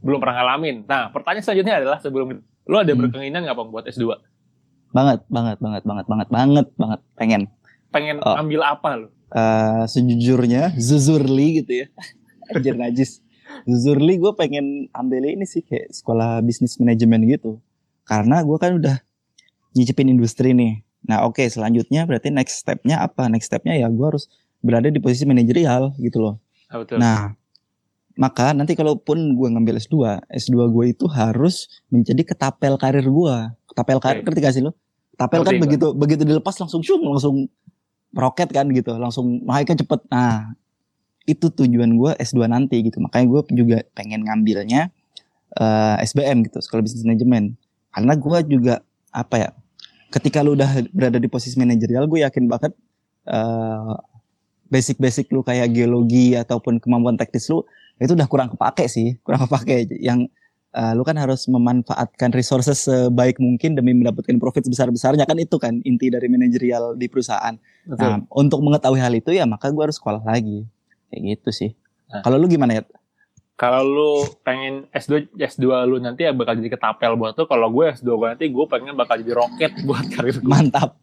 belum 0.01 0.17
pernah 0.17 0.35
ngalamin. 0.41 0.83
Nah, 0.89 1.13
pertanyaan 1.13 1.45
selanjutnya 1.45 1.75
adalah 1.81 1.97
sebelum 2.01 2.41
lu 2.41 2.75
ada 2.77 2.93
hmm. 2.93 2.99
berkeinginan 3.05 3.41
nggak 3.45 3.57
buat 3.69 3.85
S2? 3.89 4.05
Banget, 4.91 5.23
banget, 5.31 5.57
banget, 5.63 5.83
banget, 5.87 6.05
banget, 6.09 6.27
banget, 6.27 6.67
banget, 6.75 6.99
pengen. 7.15 7.41
Pengen 7.93 8.17
oh. 8.25 8.35
ambil 8.35 8.61
apa 8.65 8.89
lu? 8.97 9.07
Uh, 9.31 9.87
sejujurnya, 9.87 10.75
zuzurli 10.75 11.63
gitu 11.63 11.85
ya. 11.85 11.87
Anjir 12.51 12.75
najis. 12.75 13.23
Zuzurli 13.63 14.19
gue 14.19 14.31
pengen 14.35 14.91
ambil 14.91 15.23
ini 15.23 15.47
sih 15.47 15.63
kayak 15.63 15.93
sekolah 15.95 16.43
bisnis 16.43 16.75
manajemen 16.81 17.23
gitu. 17.29 17.61
Karena 18.03 18.43
gue 18.43 18.57
kan 18.59 18.75
udah 18.75 18.99
nyicipin 19.71 20.11
industri 20.11 20.51
nih. 20.51 20.83
Nah 21.07 21.23
oke 21.23 21.39
okay, 21.39 21.47
selanjutnya 21.47 22.03
berarti 22.03 22.33
next 22.33 22.63
stepnya 22.63 22.99
apa? 22.99 23.31
Next 23.31 23.47
stepnya 23.47 23.79
ya 23.79 23.87
gue 23.87 24.05
harus 24.07 24.27
berada 24.59 24.91
di 24.91 24.99
posisi 24.99 25.23
manajerial 25.23 25.95
gitu 25.99 26.19
loh. 26.19 26.35
Oh, 26.71 26.83
betul. 26.83 26.99
Nah 26.99 27.35
maka 28.19 28.51
nanti 28.51 28.75
kalaupun 28.75 29.35
gue 29.35 29.47
ngambil 29.51 29.79
S2, 29.79 30.25
S2 30.27 30.55
gue 30.71 30.85
itu 30.91 31.05
harus 31.07 31.67
menjadi 31.87 32.21
ketapel 32.27 32.75
karir 32.75 33.05
gue. 33.05 33.35
Ketapel 33.71 33.97
karir, 34.03 34.21
okay. 34.23 34.51
sih 34.51 34.63
lo? 34.63 34.75
Ketapel 35.15 35.41
kan 35.47 35.55
begitu 35.59 35.87
begitu 35.95 36.23
dilepas 36.27 36.55
langsung 36.59 36.83
syung, 36.83 37.03
langsung 37.07 37.47
roket 38.11 38.51
kan 38.51 38.67
gitu, 38.71 38.95
langsung 38.99 39.43
naiknya 39.47 39.83
cepet. 39.83 40.01
Nah, 40.11 40.51
itu 41.23 41.47
tujuan 41.51 41.95
gue 41.95 42.11
S2 42.19 42.49
nanti 42.51 42.83
gitu. 42.83 42.99
Makanya 42.99 43.25
gue 43.31 43.41
juga 43.55 43.77
pengen 43.95 44.27
ngambilnya 44.27 44.91
uh, 45.59 45.95
eh, 45.99 46.07
SBM 46.07 46.47
gitu, 46.51 46.59
Sekolah 46.59 46.83
Bisnis 46.83 47.07
Manajemen. 47.07 47.55
Karena 47.91 48.13
gue 48.15 48.39
juga 48.47 48.75
apa 49.11 49.35
ya, 49.39 49.49
ketika 50.11 50.43
lu 50.43 50.55
udah 50.55 50.83
berada 50.91 51.19
di 51.19 51.27
posisi 51.31 51.55
manajerial, 51.59 52.07
gue 52.07 52.23
yakin 52.23 52.47
banget 52.47 52.71
uh, 53.27 53.95
basic-basic 54.71 55.27
lu 55.35 55.43
kayak 55.43 55.75
geologi 55.75 56.35
ataupun 56.35 56.79
kemampuan 56.79 57.19
teknis 57.19 57.51
lu 57.51 57.67
itu 58.01 58.17
udah 58.17 58.25
kurang 58.25 58.49
kepake 58.49 58.89
sih, 58.89 59.21
kurang 59.21 59.45
kepake. 59.45 59.85
Yang 60.01 60.33
uh, 60.73 60.97
lu 60.97 61.05
kan 61.05 61.15
harus 61.21 61.45
memanfaatkan 61.45 62.33
resources 62.33 62.89
sebaik 62.89 63.37
mungkin 63.37 63.77
demi 63.77 63.93
mendapatkan 63.93 64.35
profit 64.41 64.65
sebesar-besarnya 64.65 65.29
kan 65.29 65.37
itu 65.37 65.55
kan 65.61 65.77
inti 65.85 66.09
dari 66.09 66.25
manajerial 66.25 66.97
di 66.97 67.05
perusahaan. 67.05 67.53
Betul. 67.85 68.01
Nah, 68.01 68.17
untuk 68.33 68.59
mengetahui 68.65 68.99
hal 68.99 69.13
itu 69.13 69.31
ya 69.35 69.45
maka 69.45 69.69
gue 69.69 69.83
harus 69.85 70.01
sekolah 70.01 70.25
lagi. 70.25 70.65
Kayak 71.13 71.37
gitu 71.37 71.49
sih. 71.53 71.69
Nah. 72.09 72.25
Kalau 72.25 72.41
lu 72.41 72.49
gimana 72.49 72.81
ya? 72.81 72.83
Kalau 73.53 73.85
lu 73.85 74.11
pengen 74.41 74.89
S2 74.89 75.37
S2 75.37 75.85
lu 75.85 76.01
nanti 76.01 76.25
ya 76.25 76.33
bakal 76.33 76.57
jadi 76.57 76.73
ketapel 76.73 77.13
buat 77.13 77.37
tuh. 77.37 77.45
Kalau 77.45 77.69
gue 77.69 77.93
S2 78.01 78.09
gue 78.09 78.27
nanti 78.33 78.45
gue 78.49 78.65
pengen 78.65 78.97
bakal 78.97 79.21
jadi 79.21 79.37
roket 79.37 79.71
buat 79.87 80.05
karir 80.09 80.41
gue. 80.41 80.49
Mantap. 80.49 80.97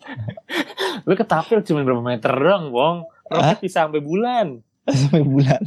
lu 1.07 1.15
ketapel 1.15 1.63
cuma 1.63 1.87
berapa 1.87 2.03
meter 2.03 2.33
dong, 2.35 2.75
Bong 2.75 3.07
roket 3.29 3.59
bisa 3.61 3.87
sampai 3.87 4.01
bulan 4.01 4.59
sampai 4.89 5.23
bulan 5.25 5.61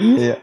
iya 0.00 0.36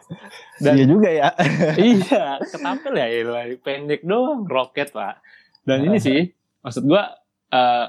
dan 0.62 0.74
iya 0.78 0.86
juga 0.86 1.10
ya 1.10 1.30
iya 1.94 2.38
ketampil 2.42 2.94
ya, 2.98 3.08
ya 3.10 3.44
pendek 3.62 4.02
doang 4.06 4.46
roket 4.46 4.94
pak 4.94 5.22
dan 5.66 5.84
ini 5.84 5.98
sih 5.98 6.30
maksud 6.62 6.84
gua 6.86 7.18
uh, 7.52 7.86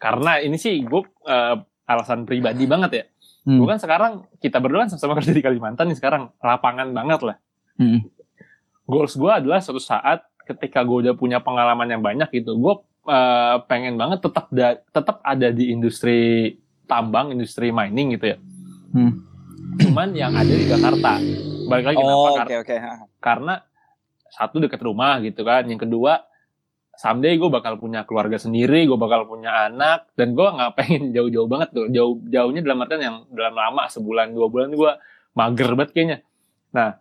karena 0.00 0.40
ini 0.44 0.56
sih 0.60 0.84
gua 0.84 1.04
uh, 1.26 1.56
alasan 1.88 2.28
pribadi 2.28 2.68
banget 2.68 2.90
ya 2.92 3.04
hmm. 3.48 3.58
gua 3.60 3.76
kan 3.76 3.80
sekarang 3.80 4.12
kita 4.40 4.60
berdua 4.60 4.86
kan 4.86 4.88
sama-sama 4.92 5.16
kerja 5.18 5.32
di 5.32 5.42
Kalimantan 5.42 5.88
nih 5.88 5.98
sekarang 5.98 6.30
lapangan 6.40 6.92
banget 6.92 7.20
lah 7.24 7.36
hmm. 7.80 8.00
goals 8.84 9.16
gua 9.16 9.40
adalah 9.40 9.64
suatu 9.64 9.80
saat 9.80 10.24
ketika 10.46 10.84
gua 10.86 11.02
udah 11.08 11.14
punya 11.16 11.42
pengalaman 11.42 11.88
yang 11.90 12.02
banyak 12.04 12.28
gitu 12.30 12.54
gua 12.54 12.84
uh, 13.08 13.64
pengen 13.64 13.96
banget 13.96 14.20
tetap 14.20 14.46
da 14.52 14.76
tetap 14.92 15.22
ada 15.24 15.48
di 15.50 15.72
industri 15.72 16.54
tambang, 16.86 17.34
industri 17.34 17.74
mining 17.74 18.14
gitu 18.16 18.34
ya. 18.34 18.38
Hmm. 18.94 19.26
Cuman 19.76 20.08
yang 20.16 20.32
ada 20.32 20.48
di 20.48 20.64
Jakarta. 20.64 21.20
Balik 21.66 21.84
lagi 21.92 21.96
oh, 22.00 22.04
kenapa? 22.04 22.42
Okay, 22.48 22.58
okay. 22.64 22.78
Karena 23.20 23.54
satu 24.32 24.56
dekat 24.60 24.80
rumah 24.80 25.20
gitu 25.20 25.44
kan. 25.44 25.68
Yang 25.68 25.88
kedua, 25.88 26.24
someday 26.96 27.36
gue 27.36 27.50
bakal 27.52 27.76
punya 27.76 28.08
keluarga 28.08 28.40
sendiri, 28.40 28.88
gue 28.88 28.98
bakal 28.98 29.28
punya 29.28 29.68
anak, 29.68 30.08
dan 30.16 30.32
gue 30.32 30.46
nggak 30.46 30.72
pengen 30.76 31.02
jauh-jauh 31.16 31.48
banget 31.48 31.68
tuh. 31.76 31.86
Jauh 31.92 32.16
jauhnya 32.28 32.60
dalam 32.64 32.82
artian 32.84 33.02
yang 33.02 33.16
dalam 33.32 33.54
lama 33.54 33.84
sebulan 33.92 34.32
dua 34.32 34.46
bulan 34.48 34.68
gue 34.72 34.92
mager 35.36 35.70
banget 35.76 35.90
kayaknya. 35.92 36.18
Nah, 36.72 36.96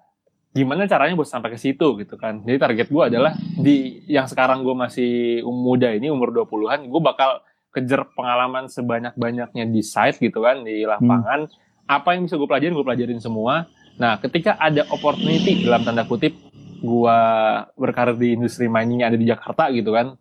gimana 0.56 0.88
caranya 0.88 1.16
buat 1.16 1.28
sampai 1.28 1.56
ke 1.56 1.60
situ 1.60 2.00
gitu 2.00 2.16
kan. 2.20 2.44
Jadi 2.44 2.58
target 2.60 2.88
gue 2.92 3.04
adalah 3.08 3.32
di 3.56 4.04
yang 4.12 4.28
sekarang 4.28 4.64
gue 4.64 4.76
masih 4.76 5.44
muda 5.48 5.92
ini 5.96 6.12
umur 6.12 6.32
20-an, 6.32 6.88
gue 6.92 7.02
bakal 7.04 7.44
kejar 7.76 8.08
pengalaman 8.16 8.72
sebanyak-banyaknya 8.72 9.68
di 9.68 9.84
site 9.84 10.24
gitu 10.24 10.40
kan 10.40 10.64
di 10.64 10.88
lapangan 10.88 11.44
hmm. 11.44 11.64
Apa 11.86 12.17
yang 12.17 12.26
bisa 12.26 12.36
gue 12.38 12.48
pelajarin 12.50 12.74
gue 12.74 12.86
pelajarin 12.86 13.19
semua 13.21 13.69
nah 13.95 14.19
ketika 14.19 14.60
ada 14.60 14.84
opportunity 14.91 15.63
dalam 15.63 15.88
tanda 15.88 16.04
kutip 16.04 16.36
gue 16.84 17.19
berkarir 17.80 18.17
di 18.19 18.36
industri 18.36 18.67
mining 18.67 19.02
yang 19.02 19.10
ada 19.15 19.19
di 19.19 19.28
Jakarta 19.30 19.71
gitu 19.71 19.95
kan 19.95 20.19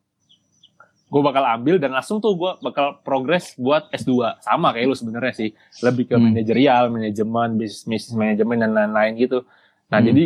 gue 1.10 1.22
bakal 1.22 1.44
ambil 1.46 1.76
dan 1.78 1.94
langsung 1.94 2.18
tuh 2.18 2.34
gue 2.34 2.52
bakal 2.64 2.98
progres 3.02 3.54
buat 3.58 3.86
S2 3.92 4.42
sama 4.42 4.74
kayak 4.74 4.86
lu 4.88 4.96
sebenarnya 4.96 5.34
sih 5.34 5.50
lebih 5.82 6.10
ke 6.10 6.16
hmm. 6.16 6.24
manajerial 6.32 6.84
manajemen 6.90 7.58
bisnis 7.58 8.10
manajemen 8.14 8.56
dan 8.62 8.70
lain-lain 8.74 9.12
gitu 9.18 9.42
nah 9.90 10.00
hmm. 10.00 10.06
jadi 10.10 10.24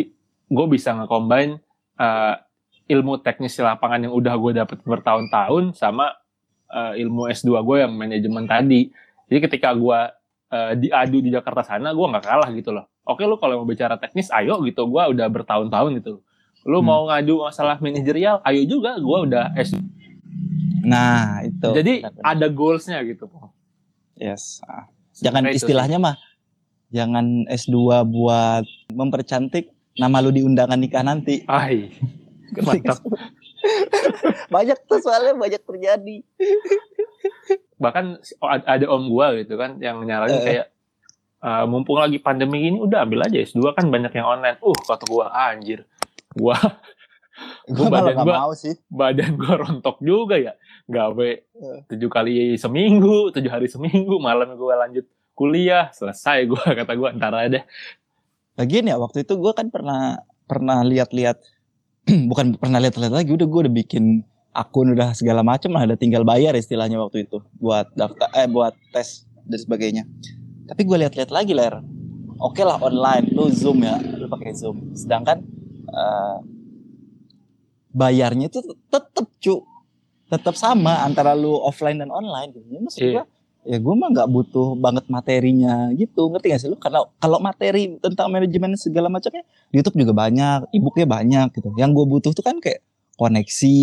gue 0.48 0.66
bisa 0.68 0.96
nge-combine 0.96 1.60
uh, 2.00 2.34
ilmu 2.88 3.20
teknis 3.20 3.52
di 3.52 3.62
lapangan 3.62 4.08
yang 4.08 4.14
udah 4.16 4.34
gue 4.40 4.52
dapet 4.64 4.78
bertahun-tahun 4.80 5.76
sama 5.76 6.16
uh, 6.72 6.96
ilmu 6.96 7.28
S2 7.28 7.52
gue 7.60 7.76
yang 7.84 7.92
manajemen 7.92 8.48
tadi. 8.48 8.88
Jadi 9.28 9.38
ketika 9.44 9.76
gue 9.76 10.00
uh, 10.52 10.72
diadu 10.76 11.18
di 11.20 11.30
Jakarta 11.32 11.64
sana, 11.64 11.92
gue 11.92 12.06
nggak 12.06 12.24
kalah 12.24 12.48
gitu 12.52 12.70
loh. 12.72 12.88
Oke 13.08 13.24
lu 13.24 13.40
kalau 13.40 13.64
mau 13.64 13.68
bicara 13.68 13.96
teknis, 13.96 14.28
ayo 14.32 14.60
gitu. 14.64 14.84
Gue 14.84 15.00
udah 15.00 15.26
bertahun-tahun 15.32 15.90
gitu. 16.04 16.20
Lu 16.68 16.80
hmm. 16.82 16.86
mau 16.86 17.08
ngadu 17.08 17.44
masalah 17.48 17.80
manajerial, 17.80 18.44
ayo 18.44 18.62
juga. 18.68 19.00
Gue 19.00 19.18
udah 19.28 19.56
S. 19.56 19.72
Nah 20.84 21.40
itu. 21.44 21.70
Jadi 21.72 22.04
ada 22.20 22.46
goalsnya 22.52 23.00
gitu. 23.04 23.28
Yes. 24.18 24.60
Ah. 24.66 24.90
Jangan 25.18 25.50
istilahnya 25.50 25.98
mah 25.98 26.14
jangan 26.88 27.44
S2 27.50 28.06
buat 28.08 28.64
mempercantik 28.94 29.74
nama 29.98 30.22
lu 30.22 30.30
di 30.30 30.46
undangan 30.46 30.78
nikah 30.78 31.02
nanti. 31.02 31.42
Ai. 31.50 31.90
Mantap. 32.54 33.02
banyak 34.54 34.78
tuh 34.86 35.02
soalnya 35.02 35.34
banyak 35.34 35.62
terjadi. 35.66 36.16
Bahkan 37.78 38.04
ad- 38.40 38.66
ada 38.66 38.86
om 38.86 39.06
gua 39.06 39.32
gitu 39.34 39.54
kan 39.54 39.78
yang 39.78 40.02
nyaranin 40.02 40.34
Eh. 40.34 40.44
kayak 40.44 40.66
eh, 41.38 41.64
mumpung 41.64 41.96
lagi 41.96 42.18
pandemi 42.18 42.66
ini 42.66 42.76
udah 42.76 43.06
ambil 43.06 43.22
aja 43.22 43.38
S2 43.38 43.62
kan 43.72 43.86
banyak 43.86 44.10
yang 44.10 44.26
online. 44.28 44.58
Uh, 44.58 44.74
kata 44.76 45.06
gua 45.06 45.30
anjir. 45.30 45.86
Gua 46.32 46.58
Gue 47.64 47.86
Gua 47.86 48.02
badan 48.10 48.16
gua- 48.18 48.50
sih. 48.52 48.74
badan 48.90 49.38
gua 49.38 49.54
rontok 49.56 49.96
juga 50.00 50.34
ya. 50.34 50.58
Gawe 50.84 51.30
tujuh 51.86 52.08
kali 52.08 52.34
seminggu, 52.56 53.30
tujuh 53.30 53.46
hari 53.46 53.70
seminggu, 53.70 54.18
malam 54.18 54.58
gua 54.58 54.82
lanjut 54.82 55.06
kuliah, 55.32 55.86
selesai 55.92 56.42
gua 56.44 56.64
kata 56.78 56.92
gua 56.92 57.14
ntar 57.14 57.30
aja 57.32 57.48
deh. 57.54 57.64
Lagian 58.58 58.90
ya 58.90 58.98
waktu 58.98 59.22
itu 59.22 59.38
gue 59.38 59.54
kan 59.54 59.70
pernah 59.70 60.18
pernah 60.42 60.82
lihat-lihat 60.82 61.38
bukan 62.30 62.58
pernah 62.58 62.82
lihat-lihat 62.82 63.14
lagi 63.14 63.30
udah 63.30 63.46
gue 63.46 63.60
udah 63.62 63.74
bikin 63.76 64.26
akun 64.52 64.92
udah 64.96 65.14
segala 65.14 65.44
macam 65.44 65.70
lah 65.76 65.86
ada 65.86 65.94
tinggal 65.94 66.24
bayar 66.24 66.56
istilahnya 66.56 66.98
waktu 66.98 67.28
itu 67.28 67.38
buat 67.58 67.88
daftar 67.94 68.28
eh 68.34 68.48
buat 68.48 68.74
tes 68.90 69.28
dan 69.46 69.58
sebagainya. 69.58 70.04
Tapi 70.68 70.84
gue 70.84 70.96
lihat-lihat 71.06 71.30
lagi 71.32 71.56
ler. 71.56 71.80
Oke 72.38 72.62
lah 72.62 72.78
online, 72.78 73.32
lu 73.34 73.48
zoom 73.50 73.82
ya, 73.82 73.96
lu 73.98 74.28
pakai 74.28 74.52
zoom. 74.54 74.92
Sedangkan 74.92 75.40
eh, 75.88 76.36
bayarnya 77.90 78.52
itu 78.52 78.60
tetep 78.92 79.26
cu, 79.40 79.54
tetap 80.28 80.54
sama 80.54 81.02
antara 81.02 81.32
lu 81.32 81.56
offline 81.56 81.98
dan 81.98 82.12
online. 82.12 82.52
gitu. 82.52 82.66
Ya, 82.68 82.80
maksud 82.84 83.00
Iya. 83.00 83.12
gua, 83.16 83.24
ya 83.66 83.76
gue 83.80 83.94
mah 83.96 84.08
nggak 84.12 84.28
butuh 84.30 84.68
banget 84.78 85.04
materinya 85.10 85.90
gitu 85.92 86.30
ngerti 86.30 86.46
gak 86.54 86.60
sih 86.62 86.70
lu 86.70 86.78
kalau 86.80 87.10
kalau 87.20 87.36
materi 87.36 88.00
tentang 88.00 88.32
manajemen 88.32 88.72
segala 88.80 89.12
macamnya 89.12 89.44
di 89.68 89.76
YouTube 89.82 89.98
juga 89.98 90.14
banyak 90.16 90.72
e-booknya 90.72 91.04
banyak 91.04 91.46
gitu 91.52 91.74
yang 91.76 91.92
gue 91.92 92.06
butuh 92.06 92.32
tuh 92.32 92.40
kan 92.40 92.56
kayak 92.64 92.80
koneksi 93.18 93.76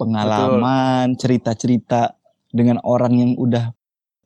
pengalaman 0.00 1.12
cerita-cerita 1.20 2.16
dengan 2.48 2.80
orang 2.80 3.12
yang 3.20 3.32
udah 3.36 3.76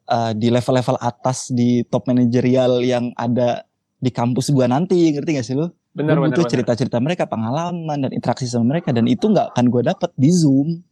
uh, 0.07 0.33
di 0.33 0.49
level-level 0.55 1.03
atas 1.03 1.51
di 1.51 1.83
top 1.91 2.07
manajerial 2.07 2.79
yang 2.87 3.11
ada 3.19 3.67
di 3.99 4.15
kampus 4.15 4.55
gua 4.55 4.71
nanti 4.71 5.11
ngerti 5.11 5.31
gak 5.35 5.47
sih 5.47 5.57
lu? 5.59 5.67
Bener 5.95 6.19
gue 6.19 6.27
bener. 6.27 6.35
butuh 6.35 6.47
cerita-cerita 6.51 6.99
mereka 6.99 7.31
pengalaman 7.31 8.07
dan 8.07 8.11
interaksi 8.11 8.51
sama 8.51 8.75
mereka 8.75 8.91
dan 8.91 9.07
itu 9.07 9.31
nggak 9.31 9.55
akan 9.55 9.65
gue 9.71 9.83
dapet 9.87 10.11
di 10.19 10.31
zoom. 10.35 10.83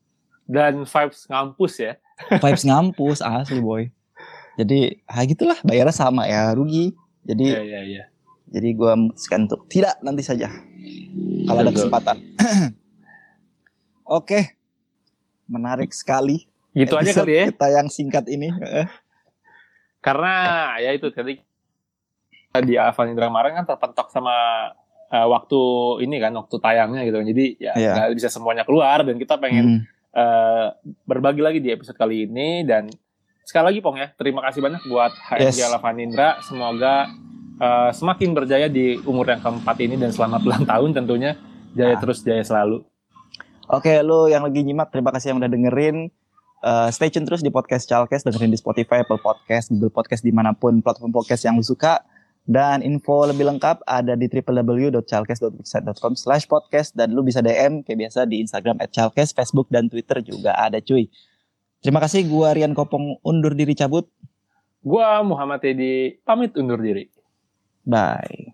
Dan 0.47 0.87
vibes 0.87 1.27
ngampus 1.27 1.73
ya. 1.83 1.93
vibes 2.39 2.63
ngampus 2.63 3.19
asli 3.19 3.59
boy. 3.59 3.91
Jadi 4.55 5.03
ah 5.11 5.27
gitulah 5.27 5.59
bayarnya 5.67 5.91
sama 5.91 6.31
ya 6.31 6.55
rugi. 6.55 6.95
Jadi 7.27 7.51
Iya 7.51 7.63
iya 7.63 7.81
iya. 7.83 8.05
jadi 8.47 8.69
gue 8.79 8.93
memutuskan 8.95 9.51
untuk 9.51 9.67
tidak 9.67 9.99
nanti 10.07 10.23
saja. 10.23 10.47
Kalau 11.51 11.59
ada 11.67 11.75
kesempatan. 11.75 12.17
Oke 14.07 14.62
menarik 15.45 15.91
sekali 15.91 16.47
Gitu 16.73 16.97
aja 16.97 17.13
kali 17.15 17.33
ya. 17.35 17.45
kita 17.53 17.69
yang 17.69 17.87
singkat 17.87 18.25
ini 18.27 18.49
Eh, 18.49 18.89
Karena 20.01 20.33
ya 20.77 20.91
itu 20.91 21.09
tadi 21.09 21.39
di 22.59 22.75
Avan 22.75 23.09
Indra 23.09 23.29
kemarin 23.29 23.55
kan 23.55 23.67
terpentok 23.67 24.09
sama 24.09 24.35
eh, 25.09 25.27
waktu 25.27 25.61
ini 26.01 26.17
kan 26.17 26.33
waktu 26.33 26.57
tayangnya 26.59 27.05
gitu. 27.05 27.21
Jadi 27.23 27.45
ya 27.57 27.73
Iya. 27.73 27.93
nggak 27.95 28.09
bisa 28.17 28.29
semuanya 28.29 28.65
keluar 28.65 29.01
dan 29.01 29.15
kita 29.15 29.37
pengen 29.37 29.65
hmm, 29.65 29.81
eh, 30.13 30.67
berbagi 31.05 31.41
lagi 31.41 31.59
di 31.59 31.69
episode 31.69 31.95
kali 31.95 32.25
ini 32.25 32.63
dan 32.63 32.89
sekali 33.43 33.69
lagi 33.69 33.79
Pong 33.79 33.97
ya 33.97 34.09
terima 34.11 34.41
kasih 34.43 34.61
banyak 34.61 34.83
buat 34.87 35.13
HMG 35.13 35.61
Yes. 35.61 35.71
Indra. 35.99 36.29
Semoga 36.41 36.95
eh, 37.59 37.91
semakin 37.93 38.31
berjaya 38.33 38.67
di 38.67 38.97
umur 39.03 39.29
yang 39.29 39.39
keempat 39.39 39.77
ini 39.79 39.95
dan 39.95 40.11
selamat 40.11 40.41
ulang 40.43 40.65
tahun 40.65 40.91
tentunya 40.95 41.37
jaya 41.73 41.95
Ah. 41.95 42.01
terus 42.01 42.21
jaya 42.21 42.41
selalu. 42.41 42.83
Oke 43.69 43.93
lu 44.03 44.27
yang 44.27 44.43
lagi 44.47 44.65
nyimak 44.65 44.91
terima 44.91 45.13
kasih 45.15 45.35
yang 45.35 45.39
udah 45.39 45.51
dengerin 45.51 46.11
Eh, 46.63 46.89
stay 46.95 47.11
tune 47.11 47.27
terus 47.27 47.43
di 47.43 47.51
podcast 47.51 47.91
Chalkes 47.91 48.23
dengerin 48.23 48.55
di 48.55 48.59
Spotify, 48.59 49.03
Apple 49.03 49.19
Podcast, 49.19 49.75
Google 49.75 49.91
Podcast 49.91 50.23
di 50.23 50.31
mana 50.31 50.55
pun 50.55 50.79
platform 50.79 51.11
podcast 51.11 51.43
yang 51.43 51.59
lu 51.59 51.67
suka 51.67 52.07
dan 52.47 52.87
info 52.87 53.27
lebih 53.27 53.51
lengkap 53.51 53.83
ada 53.83 54.15
di 54.15 54.31
www.chalkes.wixsite.com 54.31 56.15
slash 56.15 56.47
podcast 56.47 56.95
dan 56.95 57.19
lu 57.19 57.27
bisa 57.27 57.43
DM 57.43 57.83
kayak 57.83 58.07
biasa 58.07 58.31
di 58.31 58.39
Instagram 58.47 58.79
at 58.79 58.95
Chalkes, 58.95 59.35
Facebook 59.35 59.67
dan 59.75 59.91
Twitter 59.91 60.23
juga 60.23 60.55
ada 60.55 60.79
cuy. 60.79 61.11
Terima 61.83 61.99
kasih 61.99 62.31
gua 62.31 62.55
Rian 62.55 62.79
Kopong 62.79 63.19
undur 63.27 63.59
diri 63.59 63.75
cabut. 63.75 64.07
Gua 64.87 65.19
Muhammad 65.27 65.67
Teddy 65.67 66.23
pamit 66.23 66.55
undur 66.55 66.79
diri. 66.79 67.11
Bye. 67.83 68.47